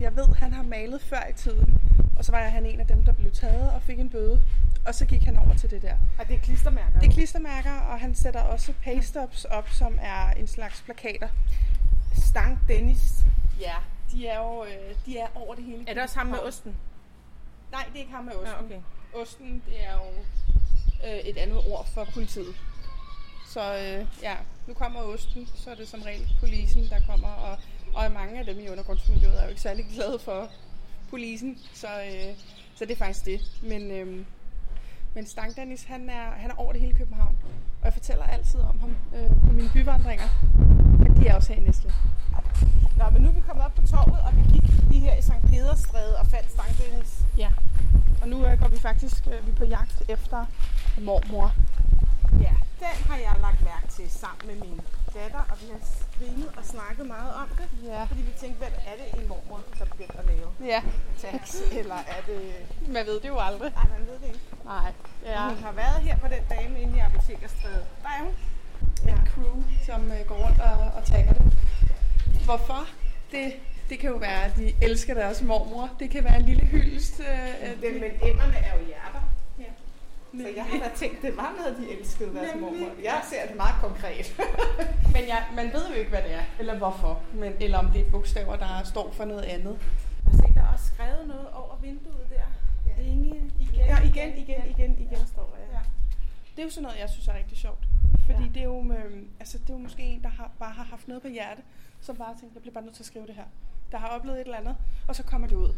Jeg 0.00 0.16
ved, 0.16 0.26
han 0.36 0.52
har 0.52 0.62
malet 0.62 1.02
før 1.02 1.26
i 1.30 1.32
tiden. 1.32 1.80
Og 2.16 2.24
så 2.24 2.32
var 2.32 2.38
jeg 2.38 2.52
han 2.52 2.66
en 2.66 2.80
af 2.80 2.86
dem, 2.86 3.04
der 3.04 3.12
blev 3.12 3.32
taget 3.32 3.72
og 3.74 3.82
fik 3.82 3.98
en 3.98 4.10
bøde. 4.10 4.42
Og 4.86 4.94
så 4.94 5.06
gik 5.06 5.22
han 5.22 5.38
over 5.38 5.54
til 5.54 5.70
det 5.70 5.82
der. 5.82 5.96
Og 6.18 6.28
det 6.28 6.34
er 6.36 6.40
klistermærker. 6.40 7.00
Det 7.00 7.08
er 7.08 7.12
klistermærker, 7.12 7.80
og 7.80 8.00
han 8.00 8.14
sætter 8.14 8.40
også 8.40 8.72
paystops 8.82 9.44
op, 9.44 9.68
som 9.68 9.98
er 10.02 10.30
en 10.30 10.46
slags 10.46 10.82
plakater. 10.82 11.28
Stang 12.14 12.58
Dennis. 12.68 13.24
Ja, 13.60 13.74
de 14.12 14.26
er 14.26 14.38
jo 14.38 14.64
øh, 14.64 14.94
de 15.06 15.18
er 15.18 15.26
over 15.34 15.54
det 15.54 15.64
hele. 15.64 15.84
Er 15.88 15.94
det 15.94 16.02
også 16.02 16.18
ham 16.18 16.26
med 16.26 16.38
osten? 16.38 16.76
Nej, 17.72 17.84
det 17.88 17.96
er 17.96 18.00
ikke 18.00 18.12
ham 18.12 18.24
med 18.24 18.32
osten. 18.34 18.46
Ja, 18.46 18.64
okay. 18.64 18.80
Osten, 19.14 19.62
det 19.66 19.84
er 19.84 19.92
jo 19.92 20.10
øh, 21.08 21.18
et 21.18 21.36
andet 21.36 21.58
ord 21.68 21.86
for 21.94 22.04
politiet. 22.04 22.54
Så 23.54 23.74
øh, 23.74 24.06
ja, 24.22 24.34
nu 24.66 24.74
kommer 24.74 25.00
osten, 25.00 25.48
så 25.54 25.70
er 25.70 25.74
det 25.74 25.88
som 25.88 26.02
regel 26.02 26.28
polisen, 26.40 26.88
der 26.90 27.00
kommer, 27.08 27.28
og, 27.28 27.58
og 27.94 28.12
mange 28.12 28.38
af 28.38 28.44
dem 28.44 28.58
i 28.60 28.68
undergrundsmiljøet 28.68 29.38
er 29.38 29.42
jo 29.42 29.48
ikke 29.48 29.60
særlig 29.60 29.86
glade 29.94 30.18
for 30.18 30.48
polisen, 31.10 31.58
så, 31.72 31.86
øh, 31.86 32.36
så 32.74 32.84
det 32.84 32.90
er 32.90 32.96
faktisk 32.96 33.24
det. 33.24 33.40
Men, 33.62 33.90
øh, 33.90 34.26
men 35.14 35.26
Stang 35.26 35.56
Dennis, 35.56 35.84
han 35.84 36.10
er, 36.10 36.30
han 36.30 36.50
er 36.50 36.54
over 36.54 36.72
det 36.72 36.80
hele 36.80 36.94
København, 36.94 37.36
og 37.80 37.84
jeg 37.84 37.92
fortæller 37.92 38.24
altid 38.24 38.60
om 38.60 38.80
ham 38.80 38.96
øh, 39.16 39.30
på 39.46 39.52
mine 39.52 39.70
byvandringer, 39.72 40.28
men 40.98 41.16
de 41.16 41.28
er 41.28 41.34
også 41.34 41.52
her 41.52 41.60
i 41.60 41.64
Næstved. 41.64 41.90
Nå, 42.96 43.04
men 43.12 43.22
nu 43.22 43.28
er 43.28 43.32
vi 43.32 43.40
kommet 43.40 43.64
op 43.64 43.74
på 43.74 43.86
torvet, 43.86 44.20
og 44.26 44.36
vi 44.36 44.42
gik 44.52 44.90
lige 44.90 45.00
her 45.00 45.16
i 45.16 45.22
St. 45.22 45.46
Pederstræde 45.50 46.18
og 46.18 46.26
fandt 46.26 46.50
Stang 46.50 46.78
Dennis. 46.78 47.22
Ja, 47.38 47.50
og 48.22 48.28
nu 48.28 48.46
øh, 48.46 48.60
går 48.60 48.68
vi 48.68 48.78
faktisk 48.78 49.26
øh, 49.26 49.46
vi 49.46 49.52
på 49.52 49.64
jagt 49.64 50.02
efter 50.08 50.46
mormor. 51.00 51.54
Ja, 52.84 52.90
den 52.98 53.04
har 53.10 53.18
jeg 53.26 53.34
lagt 53.46 53.60
mærke 53.70 53.86
til 53.96 54.10
sammen 54.10 54.46
med 54.50 54.56
min 54.64 54.80
datter, 55.14 55.42
og 55.50 55.56
vi 55.62 55.66
har 55.72 55.80
skrinet 56.00 56.48
og 56.58 56.64
snakket 56.64 57.06
meget 57.06 57.34
om 57.42 57.48
det. 57.58 57.68
Ja. 57.90 58.04
Fordi 58.04 58.22
vi 58.22 58.32
tænkte, 58.40 58.58
hvad 58.58 58.68
er 58.90 58.94
det 59.00 59.20
en 59.22 59.28
mormor, 59.28 59.60
der 59.78 59.84
begyndte 59.84 60.18
at 60.18 60.26
lave? 60.26 60.48
Ja, 60.72 60.80
Tax, 61.22 61.54
eller 61.72 61.94
er 61.94 62.20
det... 62.26 62.40
man 62.88 63.06
ved 63.06 63.20
det 63.20 63.28
jo 63.28 63.38
aldrig. 63.38 63.72
Nej, 63.74 63.86
man 63.98 64.06
ved 64.08 64.14
det 64.22 64.26
ikke. 64.26 64.40
Nej, 64.64 64.92
Ja. 65.24 65.32
ja. 65.32 65.48
Hun 65.54 65.62
har 65.64 65.72
været 65.72 66.00
her 66.02 66.16
på 66.18 66.28
den 66.28 66.42
dame 66.50 66.80
inde 66.80 66.96
i 66.96 67.00
Apotekerstræde. 67.00 67.84
Der 68.02 68.08
er 68.18 68.22
hun. 68.24 68.34
En 69.08 69.26
crew, 69.34 69.62
som 69.86 70.12
øh, 70.12 70.26
går 70.28 70.34
rundt 70.46 70.60
og, 70.60 70.78
og 70.96 71.04
tagger 71.04 71.32
det. 71.32 71.52
Hvorfor? 72.44 72.86
Det, 73.32 73.52
det 73.88 73.98
kan 73.98 74.10
jo 74.10 74.16
være, 74.16 74.44
at 74.44 74.56
de 74.56 74.72
elsker 74.82 75.14
deres 75.14 75.42
mormor. 75.42 75.90
Det 75.98 76.10
kan 76.10 76.24
være 76.24 76.36
en 76.36 76.42
lille 76.42 76.64
hyldest. 76.64 77.20
Øh, 77.20 77.82
Den, 77.82 78.00
men 78.00 78.10
emmerne 78.22 78.56
er 78.56 78.74
jo. 78.78 78.83
Ja. 78.83 78.83
Så 80.42 80.48
jeg 80.56 80.64
har 80.64 80.78
da 80.78 80.90
tænkt, 80.96 81.22
det 81.22 81.36
var 81.36 81.54
noget, 81.58 81.76
de 81.78 81.98
elskede 81.98 82.34
deres 82.34 82.54
Nemlig. 82.54 82.80
mormor. 82.80 82.92
Jeg 83.02 83.22
ser 83.30 83.46
det 83.48 83.56
meget 83.56 83.74
konkret. 83.80 84.26
Men 85.14 85.22
jeg, 85.28 85.40
man 85.56 85.66
ved 85.72 85.88
jo 85.88 85.94
ikke, 85.94 86.10
hvad 86.10 86.22
det 86.22 86.32
er, 86.34 86.44
eller 86.58 86.78
hvorfor. 86.78 87.22
Men, 87.34 87.52
eller 87.60 87.78
om 87.78 87.88
det 87.90 88.00
er 88.06 88.10
bogstaver, 88.10 88.56
der 88.56 88.82
står 88.84 89.12
for 89.12 89.24
noget 89.24 89.42
andet. 89.42 89.78
Og 90.26 90.32
se, 90.32 90.54
der 90.54 90.62
er 90.62 90.72
også 90.72 90.84
skrevet 90.86 91.28
noget 91.28 91.48
over 91.50 91.76
vinduet 91.82 92.26
der. 92.30 92.46
Ringe. 92.98 93.50
Igen, 93.60 93.74
ja, 93.86 93.98
igen, 94.02 94.36
igen, 94.38 94.62
igen, 94.70 94.96
igen 94.98 95.26
står 95.26 95.54
der. 95.56 95.62
Ja. 95.72 95.78
Ja. 95.78 95.82
Det 96.56 96.58
er 96.58 96.64
jo 96.64 96.70
sådan 96.70 96.82
noget, 96.82 96.98
jeg 97.00 97.08
synes 97.10 97.28
er 97.28 97.34
rigtig 97.38 97.58
sjovt. 97.58 97.84
Fordi 98.26 98.32
Ja. 98.38 98.40
ja. 98.40 98.48
det, 98.54 98.60
er 98.60 98.64
jo, 98.64 98.92
øh, 98.92 99.22
altså, 99.40 99.58
det 99.58 99.70
er 99.70 99.74
jo 99.74 99.78
måske 99.80 100.02
en, 100.02 100.22
der 100.22 100.28
har, 100.28 100.50
bare 100.58 100.72
har 100.72 100.84
haft 100.84 101.08
noget 101.08 101.22
på 101.22 101.28
hjerte, 101.28 101.62
som 102.00 102.16
bare 102.16 102.28
tænkte, 102.40 102.50
jeg 102.54 102.62
bliver 102.62 102.74
bare 102.74 102.84
nødt 102.84 102.94
til 102.94 103.02
at 103.02 103.06
skrive 103.06 103.26
det 103.26 103.34
her. 103.34 103.44
Der 103.92 103.98
har 103.98 104.08
oplevet 104.08 104.40
et 104.40 104.44
eller 104.44 104.58
andet, 104.58 104.76
og 105.08 105.16
så 105.16 105.22
kommer 105.22 105.46
det 105.48 105.56
ud. 105.56 105.74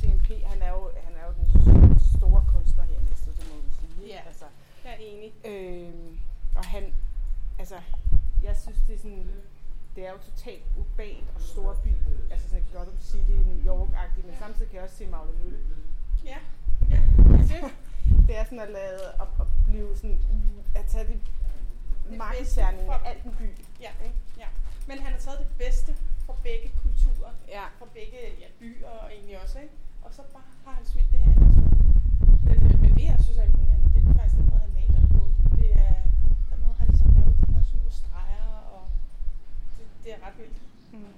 CMP, 0.00 0.28
han 0.46 0.62
er 0.62 0.68
jo, 0.68 0.90
han 1.06 1.14
er 1.20 1.24
jo 1.28 1.32
den 1.38 1.98
store 2.18 2.44
kunstner 2.54 2.84
her 2.84 3.00
næste, 3.10 3.30
det 3.30 3.46
må 3.50 3.56
vi 3.64 3.70
sige. 3.80 3.95
Ja. 4.06 4.20
Altså, 4.26 4.44
Jeg 4.84 4.92
er 4.92 4.96
enig. 4.96 5.32
øhm, 5.44 6.18
og 6.56 6.64
han, 6.64 6.94
altså, 7.58 7.80
jeg 8.42 8.56
synes, 8.56 8.78
det 8.86 8.94
er 8.94 8.98
sådan, 8.98 9.28
det 9.96 10.06
er 10.06 10.10
jo 10.12 10.18
totalt 10.18 10.62
urban 10.78 11.24
og 11.34 11.40
stor 11.40 11.76
by. 11.84 11.88
Altså 12.30 12.48
sådan 12.48 12.64
Gotham 12.72 13.00
City, 13.00 13.30
New 13.30 13.58
York-agtigt, 13.72 14.26
men 14.26 14.36
samtidig 14.38 14.68
kan 14.68 14.76
jeg 14.76 14.84
også 14.84 14.96
se 14.96 15.06
Magle 15.06 15.32
Mølle. 15.44 15.58
Ja, 16.24 16.36
ja. 16.90 17.00
Det. 17.38 17.74
Det 18.26 18.36
er 18.36 18.44
sådan 18.44 18.60
at 18.60 18.70
lade 18.70 19.00
at, 19.20 19.28
at 19.40 19.46
blive 19.66 19.96
sådan, 19.96 20.18
at 20.74 20.86
tage 20.86 21.04
de 21.08 21.20
markedserning 22.16 22.88
af 22.88 22.98
alt 23.04 23.24
en 23.24 23.34
by. 23.38 23.48
Ja, 23.80 23.90
ja. 24.38 24.46
Men 24.88 24.98
han 24.98 25.12
har 25.12 25.18
taget 25.20 25.38
det 25.38 25.48
bedste 25.58 25.94
fra 26.26 26.34
begge 26.42 26.70
kulturer, 26.82 27.30
Ja. 27.48 27.64
fra 27.78 27.86
begge 27.94 28.16
ja, 28.40 28.46
byer 28.58 28.88
og 28.88 29.12
egentlig 29.14 29.42
også, 29.42 29.58
ikke? 29.58 29.72
Og 30.02 30.14
så 30.14 30.22
bare 30.32 30.42
har 30.64 30.72
han 30.72 30.86
smidt 30.86 31.06
det 31.12 31.18
her 31.18 31.55
Men, 32.96 33.04
øh, 33.04 33.08
men 33.08 33.08
det, 33.08 33.12
jeg 33.12 33.20
synes 33.24 33.38
er 33.38 34.10
er 34.10 34.14
faktisk 34.18 34.36
den 34.36 34.46
måde, 34.50 34.60
han 34.66 34.72
maler 34.78 35.00
det 35.04 35.10
på. 35.18 35.22
Det 35.60 35.70
er 35.88 35.94
den 36.50 36.58
måde, 36.64 36.74
han 36.78 36.88
ligesom 36.88 37.08
laver 37.16 37.32
de 37.40 37.52
her 37.54 37.62
små 37.70 37.90
streger, 38.00 38.50
og 38.74 38.82
det, 39.76 39.86
det 40.04 40.10
er 40.14 40.18
ret 40.26 40.36
vildt. 40.40 40.58
Mm. 40.92 41.12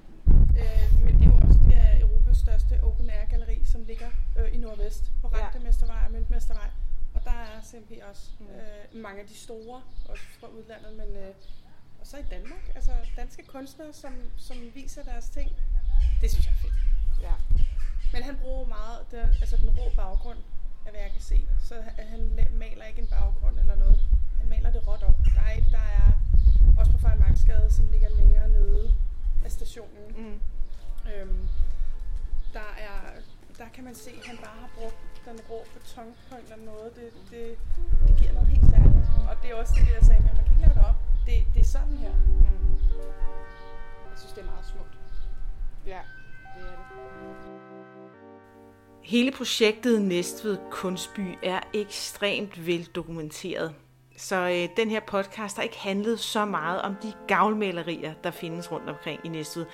Øh, 0.61 0.87
men 1.05 1.13
det 1.19 1.25
er 1.27 1.31
jo 1.33 1.37
også 1.47 1.59
det 1.67 1.77
er 1.87 2.01
Europas 2.05 2.39
største 2.45 2.75
open 2.83 3.11
air 3.11 3.25
galleri, 3.31 3.59
som 3.65 3.81
ligger 3.91 4.11
øh, 4.39 4.55
i 4.55 4.59
Nordvest 4.59 5.13
på 5.23 5.27
Ja. 5.33 5.45
Ragtemestervej 5.45 6.01
og 6.07 6.13
Møntmestervej. 6.13 6.71
Og 7.15 7.21
der 7.25 7.37
er 7.51 7.63
CMP 7.69 7.91
også. 8.11 8.25
Mm. 8.41 8.47
Øh, 8.47 9.03
mange 9.03 9.21
af 9.23 9.27
de 9.27 9.35
store, 9.35 9.83
også 10.09 10.25
fra 10.41 10.47
udlandet, 10.47 10.93
men 11.01 11.11
øh, 11.17 11.35
og 12.01 12.07
så 12.07 12.17
i 12.17 12.27
Danmark, 12.31 12.65
altså 12.75 12.93
danske 13.17 13.43
kunstnere, 13.47 13.93
som, 13.93 14.13
som 14.37 14.57
viser 14.75 15.03
deres 15.03 15.29
ting. 15.31 15.51
Det 16.21 16.31
synes 16.31 16.47
jeg 16.47 16.53
er 16.53 16.63
fedt. 16.65 16.75
Ja. 17.23 17.35
Men 18.13 18.23
han 18.23 18.37
bruger 18.43 18.67
meget 18.67 19.11
det, 19.11 19.25
altså 19.41 19.57
den 19.57 19.71
rå 19.71 19.91
baggrund, 19.97 20.39
af 20.89 20.93
hvad 20.95 21.03
jeg 21.07 21.13
kan 21.13 21.21
se. 21.33 21.39
Så 21.69 21.75
han, 22.13 22.21
maler 22.53 22.85
ikke 22.85 23.01
en 23.01 23.07
baggrund 23.17 23.59
eller 23.63 23.75
noget. 23.85 23.99
Han 24.41 24.49
maler 24.49 24.71
det 24.71 24.89
råt 24.89 25.03
op. 25.03 25.19
Der 25.37 25.43
er, 25.49 25.55
et- 25.59 25.71
der 25.79 25.87
er 26.01 26.09
også 26.79 26.93
på 26.93 26.99
Fejmarksgade, 26.99 27.71
som 27.71 27.85
ligger 27.95 28.09
længere 28.09 28.49
nede 28.49 28.95
af 29.45 29.51
stationen. 29.59 30.05
Mm. 30.17 30.41
Øhm, 31.13 31.49
der 32.53 32.69
er, 32.89 32.97
der 33.59 33.69
kan 33.75 33.85
man 33.85 33.95
se, 33.95 34.11
at 34.21 34.27
han 34.27 34.37
bare 34.47 34.57
har 34.65 34.71
brugt 34.79 34.97
den 35.25 35.39
rå 35.51 35.59
beton 35.75 36.15
på 36.29 36.35
en 36.35 36.41
eller 36.43 36.53
anden 36.53 36.67
måde. 36.67 36.89
Det, 36.99 37.09
det, 37.31 37.45
det 38.09 38.17
giver 38.21 38.33
noget 38.33 38.49
helt 38.49 38.67
særligt. 38.71 39.09
Og 39.31 39.35
det 39.43 39.51
er 39.51 39.55
også 39.55 39.75
det, 39.81 39.95
jeg 39.99 40.03
sagde 40.09 40.23
med, 40.23 40.31
at 40.31 40.37
man 40.37 40.45
kan 40.47 40.55
ikke 40.55 40.65
lave 40.67 40.75
det 40.79 40.85
op. 40.91 40.99
Det, 41.27 41.37
det 41.55 41.61
er 41.61 41.71
sådan 41.77 41.97
her. 42.05 42.15
Mm. 42.27 42.77
Jeg 44.11 44.17
synes, 44.21 44.33
det 44.37 44.41
er 44.43 44.51
meget 44.55 44.67
smukt. 44.73 44.95
Ja, 45.87 46.01
det 46.55 46.63
er 46.73 46.77
det. 46.77 47.58
Hele 49.09 49.31
projektet 49.31 50.03
Næstved 50.03 50.59
Kunstby 50.71 51.35
er 51.43 51.61
ekstremt 51.75 52.67
veldokumenteret. 52.67 53.75
Så 54.17 54.37
øh, 54.37 54.77
den 54.77 54.91
her 54.91 55.01
podcast 55.01 55.57
har 55.57 55.63
ikke 55.63 55.79
handlet 55.79 56.21
så 56.21 56.45
meget 56.45 56.83
om 56.83 56.95
de 57.03 57.13
gavlmalerier, 57.29 58.15
der 58.25 58.31
findes 58.31 58.73
rundt 58.73 58.89
omkring 58.89 59.21
i 59.25 59.29
Næstved. 59.29 59.67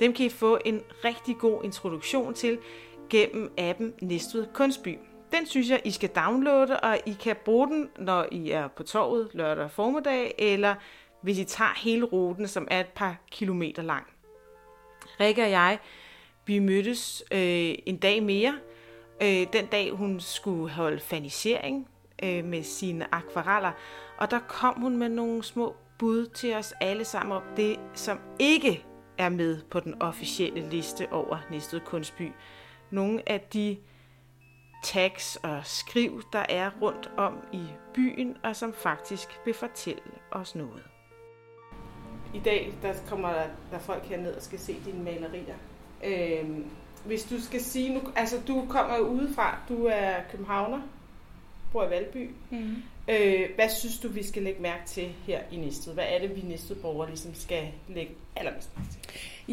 Dem 0.00 0.12
kan 0.12 0.26
I 0.26 0.28
få 0.28 0.58
en 0.64 0.82
rigtig 1.04 1.36
god 1.36 1.64
introduktion 1.64 2.34
til 2.34 2.58
gennem 3.10 3.52
appen 3.58 3.94
Næstved 4.02 4.46
Kunstby. 4.54 4.98
Den 5.32 5.46
synes 5.46 5.70
jeg, 5.70 5.80
I 5.84 5.90
skal 5.90 6.08
downloade, 6.08 6.80
og 6.80 6.98
I 7.06 7.16
kan 7.22 7.36
bruge 7.44 7.68
den, 7.68 7.88
når 7.98 8.26
I 8.32 8.50
er 8.50 8.68
på 8.68 8.82
torvet 8.82 9.30
lørdag 9.32 9.70
formiddag, 9.70 10.34
eller 10.38 10.74
hvis 11.22 11.38
I 11.38 11.44
tager 11.44 11.82
hele 11.84 12.04
ruten, 12.04 12.48
som 12.48 12.68
er 12.70 12.80
et 12.80 12.88
par 12.94 13.16
kilometer 13.30 13.82
lang. 13.82 14.06
Rikke 15.20 15.42
og 15.42 15.50
jeg, 15.50 15.78
vi 16.46 16.58
mødtes 16.58 17.24
øh, 17.32 17.74
en 17.86 17.96
dag 17.96 18.22
mere. 18.22 18.58
Øh, 19.22 19.46
den 19.52 19.66
dag, 19.66 19.90
hun 19.90 20.20
skulle 20.20 20.72
holde 20.72 21.00
fanisering 21.00 21.88
øh, 22.22 22.44
med 22.44 22.62
sine 22.62 23.14
akvareller. 23.14 23.72
Og 24.18 24.30
der 24.30 24.38
kom 24.38 24.80
hun 24.80 24.96
med 24.96 25.08
nogle 25.08 25.42
små 25.42 25.74
bud 25.98 26.26
til 26.26 26.54
os 26.54 26.74
alle 26.80 27.04
sammen 27.04 27.36
om 27.36 27.42
det, 27.56 27.80
som 27.94 28.20
ikke 28.38 28.84
er 29.18 29.28
med 29.28 29.62
på 29.70 29.80
den 29.80 30.02
officielle 30.02 30.70
liste 30.70 31.12
over 31.12 31.38
Næstved 31.50 31.80
Kunstby. 31.80 32.32
Nogle 32.90 33.28
af 33.28 33.40
de 33.40 33.76
tags 34.84 35.36
og 35.36 35.60
skriv, 35.64 36.22
der 36.32 36.46
er 36.48 36.70
rundt 36.82 37.10
om 37.16 37.38
i 37.52 37.64
byen, 37.94 38.36
og 38.44 38.56
som 38.56 38.72
faktisk 38.72 39.40
vil 39.44 39.54
fortælle 39.54 40.02
os 40.30 40.54
noget. 40.54 40.82
I 42.34 42.38
dag 42.38 42.74
der 42.82 42.94
kommer 43.08 43.32
der, 43.32 43.46
der 43.70 43.78
folk 43.78 44.04
herned 44.04 44.34
og 44.34 44.42
skal 44.42 44.58
se 44.58 44.76
dine 44.84 45.04
malerier. 45.04 45.54
Øhm, 46.04 46.70
hvis 47.08 47.22
du 47.22 47.42
skal 47.42 47.60
sige, 47.60 47.94
nu, 47.94 48.00
altså 48.16 48.36
du 48.48 48.64
kommer 48.68 48.96
jo 48.96 49.02
udefra, 49.02 49.58
du 49.68 49.84
er 49.84 50.10
københavner, 50.30 50.80
bor 51.72 51.84
i 51.86 51.90
Valby. 51.90 52.30
Mm. 52.50 52.74
Øh, 53.08 53.48
hvad 53.54 53.68
synes 53.78 53.98
du, 53.98 54.08
vi 54.08 54.22
skal 54.26 54.42
lægge 54.42 54.62
mærke 54.62 54.82
til 54.86 55.08
her 55.26 55.38
i 55.52 55.56
Næstved? 55.56 55.94
Hvad 55.94 56.04
er 56.08 56.18
det, 56.20 56.36
vi 56.36 56.40
Næstved 56.48 56.76
borgere 56.76 57.08
ligesom 57.08 57.34
skal 57.34 57.62
lægge 57.88 58.12
allermest 58.36 58.68
mærke 58.76 58.90
til? 58.90 59.00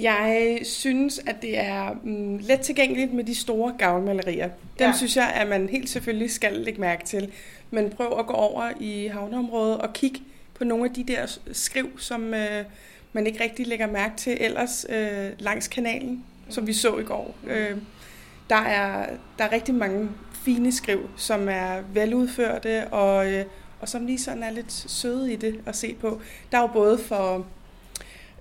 Jeg 0.02 0.60
synes, 0.64 1.20
at 1.28 1.36
det 1.42 1.58
er 1.58 1.94
mm, 2.04 2.38
let 2.38 2.60
tilgængeligt 2.60 3.14
med 3.14 3.24
de 3.24 3.36
store 3.36 3.74
gavlmalerier. 3.78 4.50
Dem 4.80 4.88
Ja. 4.88 4.94
synes 4.98 5.16
jeg, 5.18 5.32
at 5.36 5.48
man 5.48 5.70
helt 5.70 5.90
selvfølgelig 5.90 6.32
skal 6.32 6.54
lægge 6.54 6.82
mærke 6.82 7.06
til. 7.06 7.32
Men 7.72 7.90
prøv 7.90 8.20
at 8.20 8.26
gå 8.28 8.34
over 8.34 8.72
i 8.80 9.08
havneområdet 9.08 9.78
og 9.78 9.94
kigge 9.94 10.20
på 10.54 10.64
nogle 10.64 10.86
af 10.86 10.94
de 10.94 11.04
der 11.04 11.38
skriv, 11.52 12.00
som 12.00 12.34
øh, 12.34 12.66
man 13.14 13.28
ikke 13.28 13.44
rigtig 13.44 13.68
lægger 13.68 13.88
mærke 13.88 14.16
til 14.18 14.38
ellers 14.40 14.86
øh, 14.90 15.30
langs 15.40 15.68
kanalen, 15.68 16.26
som 16.50 16.68
vi 16.68 16.74
så 16.74 16.98
i 16.98 17.04
går. 17.04 17.36
Øh, 17.48 17.78
der, 18.50 18.56
er, 18.56 19.06
der 19.38 19.44
er 19.44 19.52
rigtig 19.52 19.76
mange 19.76 20.10
fine 20.34 20.72
skriv, 20.72 21.10
som 21.16 21.50
er 21.50 21.82
veludførte 21.94 22.88
og, 22.88 23.34
øh, 23.34 23.46
og 23.82 23.90
som 23.90 24.06
lige 24.06 24.20
sådan 24.20 24.44
er 24.44 24.52
lidt 24.52 24.72
søde 24.72 25.34
i 25.34 25.36
det 25.36 25.60
at 25.66 25.76
se 25.76 25.96
på. 26.02 26.22
Der 26.52 26.58
er 26.58 26.62
jo 26.62 26.68
både 26.68 26.98
for 26.98 27.46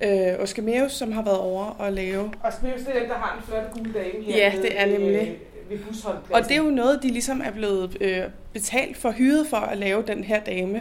øh, 0.03 0.41
Oscar 0.41 0.63
Meus, 0.63 0.93
som 0.93 1.13
har 1.13 1.23
været 1.23 1.39
over 1.39 1.65
og 1.65 1.93
lave 1.93 2.33
Og 2.43 2.53
Smøs, 2.53 2.81
det 2.81 2.97
er 2.97 3.01
dem, 3.01 3.09
der 3.09 3.15
har 3.15 3.37
en 3.37 3.43
flot 3.43 3.73
gule 3.73 3.93
dame 3.93 4.25
her. 4.25 4.37
Ja, 4.37 4.53
det 4.63 4.81
er 4.81 4.87
nemlig. 4.87 5.29
Øh, 5.29 5.55
ved 5.69 5.79
busholdpladsen. 5.79 6.35
Og 6.35 6.49
det 6.49 6.51
er 6.51 6.63
jo 6.63 6.71
noget, 6.71 7.03
de 7.03 7.09
ligesom 7.09 7.41
er 7.45 7.51
blevet 7.51 7.97
øh, 8.01 8.23
betalt 8.53 8.97
for, 8.97 9.11
hyret 9.11 9.47
for 9.47 9.57
at 9.57 9.79
lave 9.79 10.03
den 10.07 10.25
her 10.25 10.41
dame. 10.41 10.81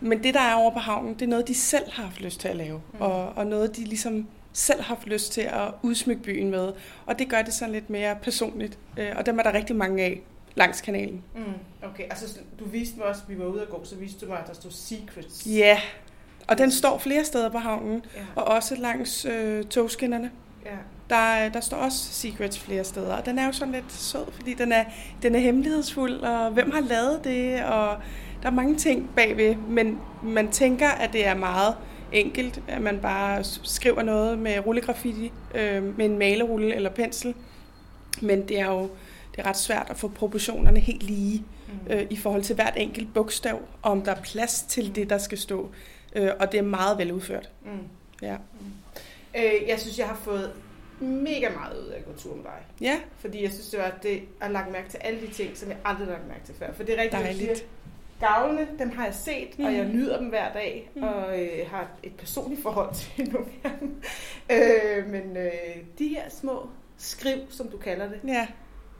Men 0.00 0.22
det, 0.22 0.34
der 0.34 0.40
er 0.40 0.54
over 0.54 0.70
på 0.70 0.78
havnen, 0.78 1.14
det 1.14 1.22
er 1.22 1.26
noget, 1.26 1.48
de 1.48 1.54
selv 1.54 1.90
har 1.92 2.02
haft 2.02 2.20
lyst 2.20 2.40
til 2.40 2.48
at 2.48 2.56
lave. 2.56 2.80
Mm. 2.92 3.00
Og, 3.00 3.28
og 3.36 3.46
noget, 3.46 3.76
de 3.76 3.84
ligesom 3.84 4.28
selv 4.56 4.80
har 4.82 4.94
haft 4.94 5.06
lyst 5.06 5.32
til 5.32 5.40
at 5.40 5.68
udsmykke 5.82 6.22
byen 6.22 6.50
med. 6.50 6.72
Og 7.06 7.18
det 7.18 7.28
gør 7.28 7.42
det 7.42 7.54
sådan 7.54 7.72
lidt 7.74 7.90
mere 7.90 8.16
personligt. 8.22 8.78
Øh, 8.96 9.08
og 9.16 9.26
dem 9.26 9.38
er 9.38 9.42
der 9.42 9.52
rigtig 9.52 9.76
mange 9.76 10.02
af 10.04 10.20
langs 10.54 10.80
kanalen. 10.80 11.22
Mm, 11.34 11.42
okay, 11.82 12.02
altså 12.02 12.38
du 12.58 12.64
viste 12.64 12.98
mig 12.98 13.06
også, 13.06 13.22
at 13.28 13.34
vi 13.34 13.38
var 13.38 13.46
ude 13.46 13.62
at 13.62 13.68
gå, 13.68 13.84
så 13.84 13.96
viste 13.96 14.26
du 14.26 14.30
mig, 14.30 14.38
at 14.40 14.46
der 14.46 14.54
stod 14.54 14.70
Secrets. 14.70 15.46
Ja, 15.46 15.80
og 16.48 16.58
den 16.58 16.70
står 16.70 16.98
flere 16.98 17.24
steder 17.24 17.48
på 17.50 17.58
havnen. 17.58 18.04
Ja, 18.16 18.20
Og 18.36 18.44
også 18.44 18.74
langs 18.76 19.24
øh, 19.24 19.64
togskinnerne. 19.64 20.30
ja. 20.64 20.70
Der, 21.10 21.48
der 21.48 21.60
står 21.60 21.76
også 21.76 21.98
Secrets 22.12 22.58
flere 22.58 22.84
steder, 22.84 23.14
og 23.16 23.26
den 23.26 23.38
er 23.38 23.46
jo 23.46 23.52
sådan 23.52 23.74
lidt 23.74 23.92
sød, 23.92 24.24
fordi 24.32 24.54
den 24.54 24.72
er, 24.72 24.84
den 25.22 25.34
er 25.34 25.38
hemmelighedsfuld, 25.38 26.20
og 26.20 26.50
hvem 26.50 26.70
har 26.70 26.80
lavet 26.80 27.20
det, 27.24 27.64
og 27.64 27.96
der 28.42 28.48
er 28.48 28.52
mange 28.52 28.76
ting 28.76 29.10
bagved, 29.16 29.54
men 29.56 29.98
man 30.22 30.50
tænker, 30.52 30.88
at 30.88 31.12
det 31.12 31.26
er 31.26 31.34
meget 31.34 31.76
enkelt, 32.12 32.62
at 32.68 32.82
man 32.82 32.98
bare 33.00 33.44
skriver 33.44 34.02
noget 34.02 34.38
med 34.38 34.66
rullegraffiti, 34.66 35.32
øh, 35.54 35.96
med 35.98 36.04
en 36.06 36.18
malerulle 36.18 36.74
eller 36.74 36.90
pensel, 36.90 37.34
men 38.22 38.48
det 38.48 38.60
er 38.60 38.66
jo 38.70 38.82
det 39.36 39.42
er 39.44 39.46
ret 39.48 39.56
svært 39.56 39.86
at 39.90 39.96
få 39.96 40.08
proportionerne 40.08 40.80
helt 40.80 41.02
lige 41.02 41.44
Mm. 41.68 41.92
øh, 41.92 42.06
i 42.10 42.16
forhold 42.16 42.42
til 42.42 42.54
hvert 42.54 42.74
enkelt 42.76 43.14
bogstav, 43.14 43.60
og 43.82 43.90
om 43.92 44.02
der 44.02 44.12
er 44.14 44.20
plads 44.22 44.62
til 44.62 44.94
det, 44.94 45.10
der 45.10 45.18
skal 45.18 45.38
stå, 45.38 45.70
øh, 46.14 46.30
og 46.40 46.52
det 46.52 46.58
er 46.58 46.62
meget 46.62 46.98
veludført. 46.98 47.50
Mm. 47.64 47.70
Ja. 48.22 48.36
Øh, 49.36 49.68
jeg 49.68 49.80
synes, 49.80 49.98
jeg 49.98 50.06
har 50.06 50.16
fået 50.24 50.52
mega 51.00 51.48
meget 51.48 51.78
ud 51.82 51.86
af 51.86 51.98
at 51.98 52.04
gå 52.04 52.12
tur 52.18 52.34
med 52.34 52.44
dig. 52.44 52.86
Ja, 52.86 52.96
Fordi 53.18 53.42
jeg 53.42 53.50
synes, 53.52 53.68
det 53.68 53.78
var 53.78 53.92
det 54.02 54.20
at 54.40 54.50
lagt 54.50 54.72
mærke 54.72 54.88
til 54.90 54.98
alle 54.98 55.20
de 55.20 55.32
ting, 55.32 55.56
som 55.56 55.68
jeg 55.68 55.76
aldrig 55.84 56.06
har 56.06 56.12
lagt 56.12 56.28
mærke 56.28 56.44
til 56.46 56.54
før. 56.58 56.72
For 56.72 56.82
det 56.82 56.98
er 56.98 57.02
rigtigt, 57.02 57.22
Dejligt. 57.22 57.50
du 57.50 57.54
siger, 57.56 57.66
gavlene, 58.20 58.66
dem 58.78 58.90
har 58.90 59.04
jeg 59.04 59.14
set, 59.14 59.58
mm. 59.58 59.64
og 59.64 59.74
jeg 59.74 59.84
Mhm. 59.86 59.96
nyder 59.96 60.18
dem 60.18 60.28
hver 60.28 60.52
dag, 60.52 60.90
mm. 60.94 61.02
Og 61.02 61.42
øh, 61.42 61.48
har 61.70 61.88
et 62.02 62.12
personligt 62.18 62.62
forhold 62.62 62.94
til 63.16 63.32
nogle 63.32 63.46
af 63.64 63.70
dem. 63.80 64.02
Øh, 64.52 65.10
men 65.10 65.36
øh, 65.36 65.50
de 65.98 66.08
her 66.08 66.22
små 66.30 66.68
skriv, 66.98 67.38
som 67.50 67.68
du 67.68 67.76
kalder 67.76 68.08
det, 68.08 68.20
ja. 68.26 68.46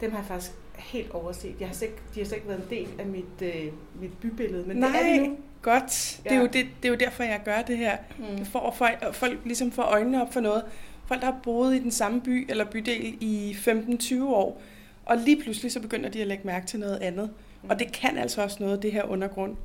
dem 0.01 0.11
har 0.11 0.17
jeg 0.19 0.25
faktisk 0.27 0.51
helt 0.77 1.11
overset. 1.11 1.55
Jeg 1.59 1.67
har 1.67 1.75
slet, 1.75 1.87
ikke- 1.87 2.01
de 2.15 2.19
har 2.19 2.25
slet 2.25 2.35
ikke 2.37 2.47
været 2.49 2.61
en 2.63 2.69
del 2.69 2.87
af 2.99 3.05
mit, 3.05 3.41
øh, 3.41 3.71
mit 4.01 4.17
bybillede, 4.21 4.67
men 4.67 4.77
Nej. 4.77 4.89
det 4.89 5.09
er 5.09 5.21
de 5.21 5.27
nu. 5.27 5.37
Godt. 5.61 6.19
Det, 6.23 6.31
er 6.31 6.35
Ja. 6.35 6.41
jo 6.41 6.45
det, 6.47 6.53
det 6.53 6.85
er 6.85 6.89
jo 6.89 6.95
derfor, 6.95 7.23
jeg 7.23 7.41
gør 7.45 7.61
det 7.61 7.77
her. 7.77 7.97
Mm. 8.17 8.45
For 8.45 8.59
at 8.59 8.73
folk, 8.75 9.13
folk 9.15 9.39
ligesom 9.45 9.71
får 9.71 9.83
øjnene 9.83 10.21
op 10.21 10.33
for 10.33 10.39
noget. 10.39 10.63
Folk, 11.05 11.21
der 11.21 11.25
har 11.25 11.39
boet 11.43 11.75
i 11.75 11.79
den 11.79 11.91
samme 11.91 12.21
by 12.21 12.45
eller 12.51 12.65
bydel 12.65 13.17
i 13.21 13.53
15-20 13.53 14.23
år, 14.23 14.61
og 15.05 15.17
lige 15.17 15.41
pludselig 15.43 15.71
så 15.71 15.79
begynder 15.79 16.09
de 16.09 16.21
at 16.21 16.27
lægge 16.27 16.43
mærke 16.47 16.65
til 16.67 16.79
noget 16.79 16.97
andet. 17.01 17.29
Og 17.69 17.79
det 17.79 17.91
kan 17.93 18.17
altså 18.17 18.43
også 18.43 18.57
noget, 18.63 18.81
det 18.81 18.91
her 18.91 19.03
undergrund. 19.03 19.57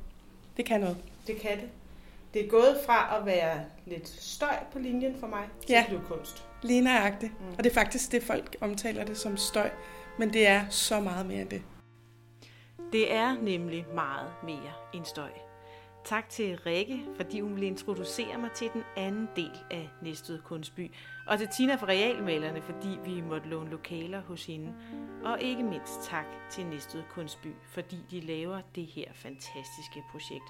Det 0.57 0.65
kan 0.65 0.79
noget. 0.79 0.97
Det 1.27 1.37
kan 1.41 1.57
det. 1.59 1.69
det 2.33 2.45
er 2.45 2.49
gået 2.49 2.77
fra 2.85 3.17
at 3.19 3.25
være 3.25 3.61
lidt 3.85 4.07
støj 4.07 4.55
på 4.73 4.79
linjen 4.79 5.15
for 5.19 5.27
mig, 5.27 5.47
til 5.61 5.73
Ja. 5.73 5.79
at 5.81 5.87
blive 5.87 6.01
kunst. 6.07 6.45
Lige 6.63 6.81
nøjagtigt. 6.81 7.39
Mm. 7.41 7.47
Og 7.57 7.63
det 7.63 7.69
er 7.69 7.73
faktisk 7.73 8.11
det, 8.11 8.23
folk 8.23 8.55
omtaler 8.61 9.03
det 9.05 9.17
som 9.17 9.37
støj. 9.37 9.69
Men 10.19 10.33
det 10.33 10.47
er 10.47 10.69
så 10.69 10.99
meget 10.99 11.25
mere 11.25 11.41
end 11.41 11.49
det. 11.49 11.61
Det 12.91 13.13
er 13.13 13.35
nemlig 13.41 13.85
meget 13.93 14.27
mere 14.43 14.71
end 14.93 15.05
støj. 15.05 15.29
Tak 16.05 16.29
til 16.29 16.57
Rikke, 16.57 16.99
fordi 17.15 17.39
hun 17.39 17.51
ville 17.53 17.67
introducere 17.67 18.37
mig 18.37 18.49
til 18.55 18.69
den 18.73 18.83
anden 18.97 19.27
del 19.35 19.51
af 19.71 19.89
Næstved 20.01 20.39
Kunstby. 20.41 20.91
Og 21.27 21.37
til 21.37 21.47
Tina 21.47 21.75
fra 21.75 21.87
Realmalerne, 21.87 22.61
fordi 22.61 22.99
vi 23.05 23.21
måtte 23.21 23.47
låne 23.47 23.69
lokaler 23.69 24.21
hos 24.21 24.45
hende. 24.45 24.75
Og 25.23 25.41
ikke 25.41 25.63
mindst 25.63 26.01
tak 26.03 26.25
til 26.51 26.65
Næstved 26.65 27.03
Kunstby, 27.09 27.53
fordi 27.65 27.97
de 28.11 28.19
laver 28.19 28.61
det 28.75 28.85
her 28.85 29.13
fantastiske 29.13 30.03
projekt. 30.11 30.43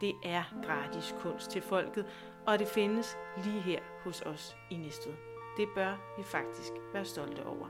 Det 0.00 0.14
er 0.24 0.42
gratis 0.64 1.14
kunst 1.18 1.50
til 1.50 1.62
folket, 1.62 2.06
og 2.46 2.58
det 2.58 2.68
findes 2.68 3.16
lige 3.44 3.60
her 3.60 3.80
hos 4.04 4.22
os 4.22 4.56
i 4.70 4.76
Næstved. 4.76 5.14
Det 5.56 5.68
bør 5.74 6.14
vi 6.18 6.22
faktisk 6.22 6.72
være 6.92 7.04
stolte 7.04 7.46
over. 7.46 7.68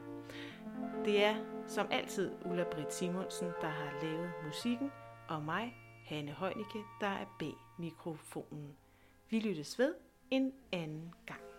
Det 1.05 1.25
er 1.25 1.35
som 1.67 1.87
altid 1.91 2.31
Ulla 2.45 2.65
Britt 2.65 2.95
Simonsen, 2.95 3.49
der 3.61 3.69
har 3.69 4.03
lavet 4.03 4.33
musikken, 4.47 4.91
og 5.29 5.43
mig, 5.43 5.77
Hanne 6.07 6.37
Heunicke, 6.39 6.79
der 7.01 7.07
er 7.07 7.37
bag 7.39 7.55
mikrofonen. 7.79 8.77
Vi 9.31 9.41
lyttes 9.41 9.79
ved 9.79 9.95
en 10.31 10.53
anden 10.73 11.15
gang. 11.27 11.50